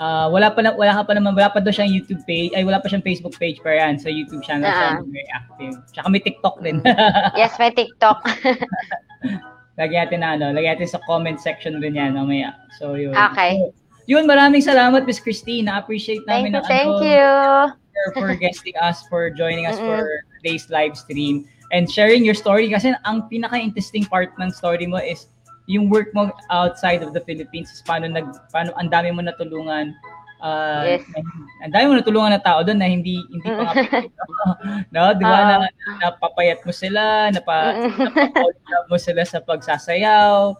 [0.01, 2.65] Ah, wala pa na, wala ka pa naman, wala pa daw siyang YouTube page, ay
[2.65, 5.05] wala pa siyang Facebook page pa yan sa YouTube channel siya Ah.
[5.05, 5.75] very active.
[5.93, 6.81] Tsaka may TikTok din.
[7.37, 8.19] yes, may TikTok.
[9.81, 12.53] Lagyan natin na ano, lagyan natin sa comment section din yan mamaya.
[12.77, 13.17] So yun.
[13.33, 13.57] Okay.
[13.57, 13.73] So,
[14.05, 15.65] yun, maraming salamat Miss Christine.
[15.71, 17.33] Na-appreciate Thank namin you, ang thank ano, you.
[18.19, 19.89] for, guesting us, for joining us Mm-mm.
[19.89, 20.05] for
[20.41, 25.32] today's live stream and sharing your story kasi ang pinaka-interesting part ng story mo is
[25.71, 29.95] yung work mo outside of the Philippines is paano nag paano ang dami mo natulungan
[30.43, 31.07] uh, Yes.
[31.63, 33.75] ang dami mo natulungan na tao doon na hindi hindi pa nga
[34.91, 35.47] no, di ba Oo.
[35.47, 35.57] na,
[36.03, 38.11] napapayat mo sila, napa Mm-mm.
[38.11, 40.51] napapa mo sila sa pagsasayaw,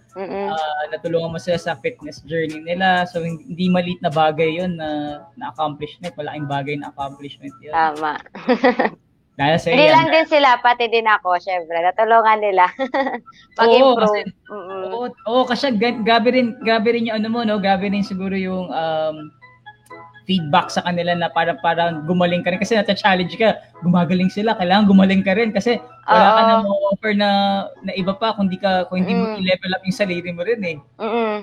[0.55, 3.05] ah, natulungan mo sila sa fitness journey nila.
[3.11, 7.75] So hindi, hindi maliit na bagay 'yon na na accomplishment, malaking bagay na accomplishment 'yon.
[7.75, 8.23] Tama.
[9.33, 11.81] Dahil sa Hindi lang din sila, pati din ako, syempre.
[11.81, 12.69] Natulungan nila.
[13.59, 14.05] Mag-improve.
[14.21, 14.83] kasi- Mm-mm.
[14.93, 18.33] Oo, oo kasi ga- gabi rin gabi rin yung ano mo no, gabi rin siguro
[18.33, 19.17] yung um,
[20.23, 24.87] feedback sa kanila na para para gumaling ka rin kasi nata-challenge ka, gumagaling sila, kailangan
[24.87, 26.47] gumaling ka rin kasi wala ka Oo.
[26.47, 26.55] na
[26.93, 27.29] offer na
[27.81, 29.41] na iba pa kung hindi ka kung hindi mo Mm.
[29.41, 30.77] i-level up yung sarili mo rin eh.
[31.01, 31.37] Mm-mm.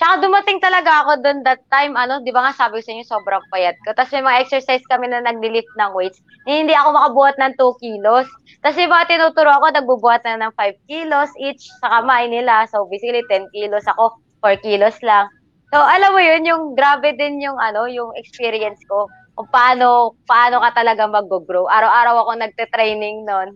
[0.00, 3.04] Tsaka dumating talaga ako doon that time, ano, di ba nga sabi ko sa inyo,
[3.04, 3.92] sobrang payat ko.
[3.92, 6.24] Tapos may mga exercise kami na nag-lift ng weights.
[6.48, 8.24] Hindi ako makabuhat ng 2 kilos.
[8.64, 12.64] Tapos yung mga tinuturo ako, nagbubuhat na ng 5 kilos each sa kamay nila.
[12.72, 15.28] So basically, 10 kilos ako, 4 kilos lang.
[15.68, 19.04] So alam mo yun, yung grabe din yung, ano, yung experience ko.
[19.36, 21.68] Kung paano, paano ka talaga mag-grow.
[21.68, 23.52] Araw-araw ako nagte-training noon.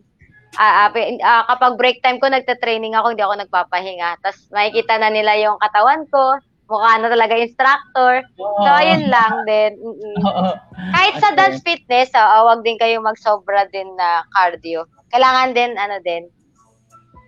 [0.55, 0.91] Ah, ah,
[1.23, 4.23] ah, kapag break time ko, nagte-training ako, hindi ako nagpapahinga.
[4.23, 6.39] Tapos makikita na nila yung katawan ko.
[6.65, 8.25] mukha na talaga instructor.
[8.41, 8.65] Oo.
[8.65, 9.77] So, ayun lang din.
[9.85, 10.17] Mm-mm.
[10.25, 10.49] Oo.
[10.97, 11.37] Kahit sa Okay.
[11.37, 14.89] dance fitness, oo, wag din kayo magsobra din na cardio.
[15.13, 16.25] Kailangan din, ano din,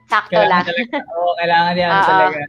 [0.08, 0.64] sakto Kailangan lang.
[0.64, 0.96] talaga.
[1.12, 2.08] Oo, kailangan yan Oo.
[2.08, 2.40] talaga.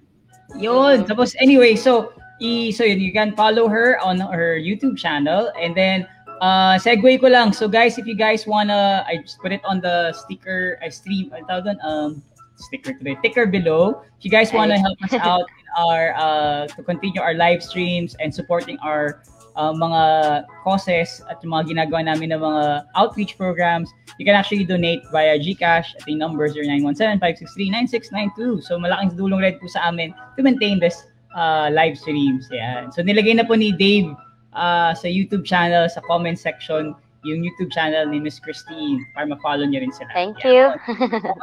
[0.58, 0.96] Yun.
[1.04, 1.08] Mhm.
[1.12, 5.76] Tapos anyway, so i so yun, you can follow her on her YouTube channel and
[5.76, 6.08] then
[6.42, 7.54] uh segue ko lang.
[7.54, 11.32] So guys, if you guys wanna I just put it on the sticker I stream
[11.34, 11.80] ano tawag doon?
[11.86, 12.12] um
[12.58, 13.18] sticker today.
[13.22, 14.02] Ticker below.
[14.18, 18.16] If you guys wanna help us out in our uh to continue our live streams
[18.20, 19.22] and supporting our
[19.58, 23.90] uh, mga causes at yung mga ginagawa namin ng mga outreach programs,
[24.22, 28.64] you can actually donate via GCash at the number 0917-563-9692.
[28.64, 32.48] So malaking tulong rin po sa amin to maintain this uh, live streams.
[32.54, 32.94] Yan.
[32.94, 34.14] So nilagay na po ni Dave
[34.58, 39.64] uh, sa YouTube channel, sa comment section, yung YouTube channel ni Miss Christine para ma-follow
[39.70, 40.10] niyo rin sila.
[40.12, 40.50] Thank Yan.
[40.50, 40.66] you.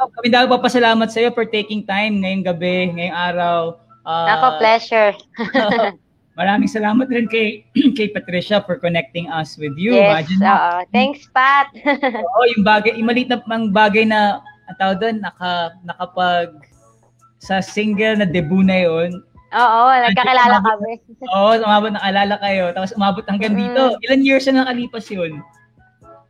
[0.01, 3.59] Oh, Kami daw papasalamat sa iyo for taking time ngayong gabi, ngayong araw.
[4.03, 5.13] Uh, Ako, pleasure.
[6.39, 7.63] Maraming salamat rin kay
[7.97, 9.95] kay Patricia for connecting us with you.
[9.95, 10.73] yes, Imagine oo.
[10.91, 11.71] Thanks, Pat.
[12.27, 16.51] Oo, yung bagay, yung maliit na pang bagay na ang tawag doon, naka, nakapag
[17.39, 19.23] sa single na debut na yon.
[19.55, 20.91] Oo, nagkakilala kami.
[21.25, 22.65] Oo, umabot nakalala kayo.
[22.71, 23.59] Tapos umabot hanggang Mm.
[23.61, 23.81] dito.
[24.03, 25.39] Ilan years na nakalipas yun?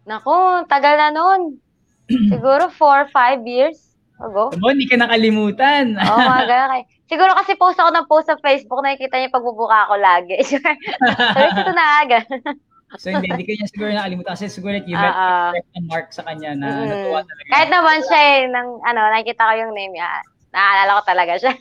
[0.03, 1.57] Naku, tagal na nun.
[2.31, 3.81] Siguro four, five years
[4.15, 4.53] ago.
[4.53, 5.97] Abo, hindi ka nakalimutan.
[5.97, 6.69] Oo, mga ganun.
[6.71, 10.41] kay- Siguro kasi post ako ng post sa Facebook, nakikita niya pagbubuka ako lagi.
[10.45, 12.19] Sabi ito na aga.
[13.01, 16.21] so hindi, hindi ka niya siguro nakalimutan kasi siguro that you left a mark sa
[16.23, 16.87] kanya na Mm.
[16.87, 17.49] natuwa talaga.
[17.49, 20.09] Kahit naman siya eh, nang, ano, nakikita ko yung name niya.
[20.49, 21.53] Naaalala ko talaga siya.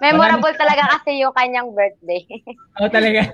[0.00, 2.22] Memorable talaga kasi yung kanyang birthday.
[2.80, 3.30] Oo, talaga.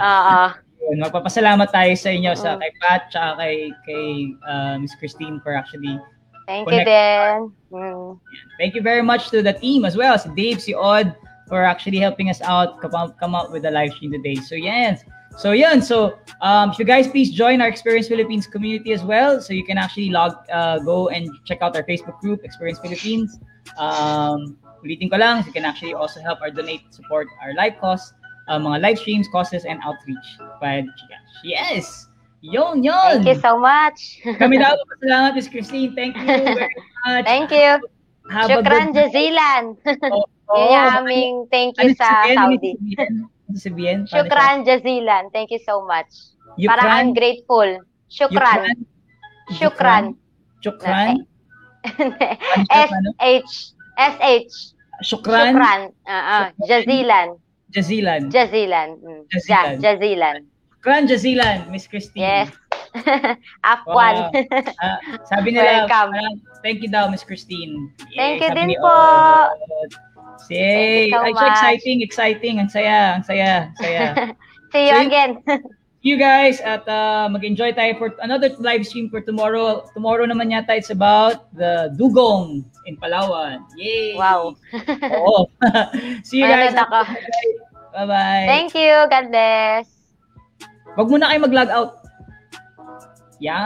[0.00, 0.40] Oo.
[0.86, 2.60] Yun, magpapasalamat tayo sa inyo sa Mm.
[2.62, 3.56] kay Pat tsaka kay
[3.88, 4.06] kay
[4.46, 5.98] uh, Miss Christine for actually
[6.46, 7.50] Thank you din.
[7.74, 8.22] Mm.
[8.62, 11.10] Thank you very much to the team as well, si Dave, si Odd,
[11.50, 14.38] for actually helping us out, come out, come out with the live stream today.
[14.38, 15.02] So yes.
[15.36, 19.42] So yun, so um, if you guys please join our Experience Philippines community as well.
[19.42, 23.42] So you can actually log, uh, go and check out our Facebook group, Experience Philippines.
[23.76, 24.56] Um,
[24.86, 28.14] ulitin ko lang, you can actually also help or donate, support our live costs,
[28.46, 30.38] uh, mga live streams, causes, and outreach.
[30.62, 31.32] By Gcash.
[31.42, 32.06] Yes!
[32.46, 33.26] Yun, yun!
[33.26, 34.22] Thank you so much.
[34.40, 35.90] Kami daw, salamat, Miss Christine.
[35.98, 36.70] Thank you very
[37.02, 37.26] much.
[37.26, 37.82] Thank you.
[38.30, 39.74] Have Shukran jazilan.
[40.14, 40.26] Oo.
[40.46, 42.38] Yun yung aming thank you Ano sa sabihin?
[42.38, 42.72] Saudi.
[43.50, 43.98] Ano sabihin?
[44.06, 45.22] Shukran jazilan.
[45.34, 46.34] Thank you so much.
[46.70, 47.66] Parang I'm grateful.
[48.06, 48.86] Shukran.
[49.50, 50.14] Shukran?
[50.14, 50.14] Shukran.
[50.62, 51.26] Shukran?
[52.70, 53.52] S-H.
[53.98, 54.75] S-H.
[55.02, 55.52] Shukran?
[55.52, 55.80] Shukran.
[55.92, 56.38] Oo.
[56.64, 57.28] Jazilan.
[57.74, 58.20] Jazilan.
[58.30, 58.88] Jazilan.
[59.02, 59.22] Mm.
[59.28, 59.74] Ja, Jazilan.
[59.82, 60.36] Jazilan.
[60.76, 62.46] Shukran Jazilan, Miss Christine.
[62.46, 62.48] Yes.
[63.66, 64.30] Afwan.
[64.80, 66.14] Ah, sabi nila, Welcome.
[66.14, 67.92] parang, thank you daw, Miss Christine.
[68.14, 68.88] Thank you sabi din ni po.
[68.88, 70.06] You
[70.46, 72.54] Say, so ay, exciting, exciting.
[72.60, 74.02] Ang saya, ang saya, ang saya.
[74.72, 75.32] See you So, again.
[76.06, 79.82] you guys at uh, mag-enjoy tayo for another live stream for tomorrow.
[79.90, 83.66] Tomorrow naman yata it's about the dugong in Palawan.
[83.74, 84.14] Yay!
[84.14, 84.54] Wow.
[85.18, 85.50] Oo.
[86.28, 86.78] See you guys.
[87.90, 88.46] Bye-bye.
[88.46, 88.94] Thank you.
[89.10, 89.90] God bless.
[90.94, 92.05] Wag muna kayo mag-log out.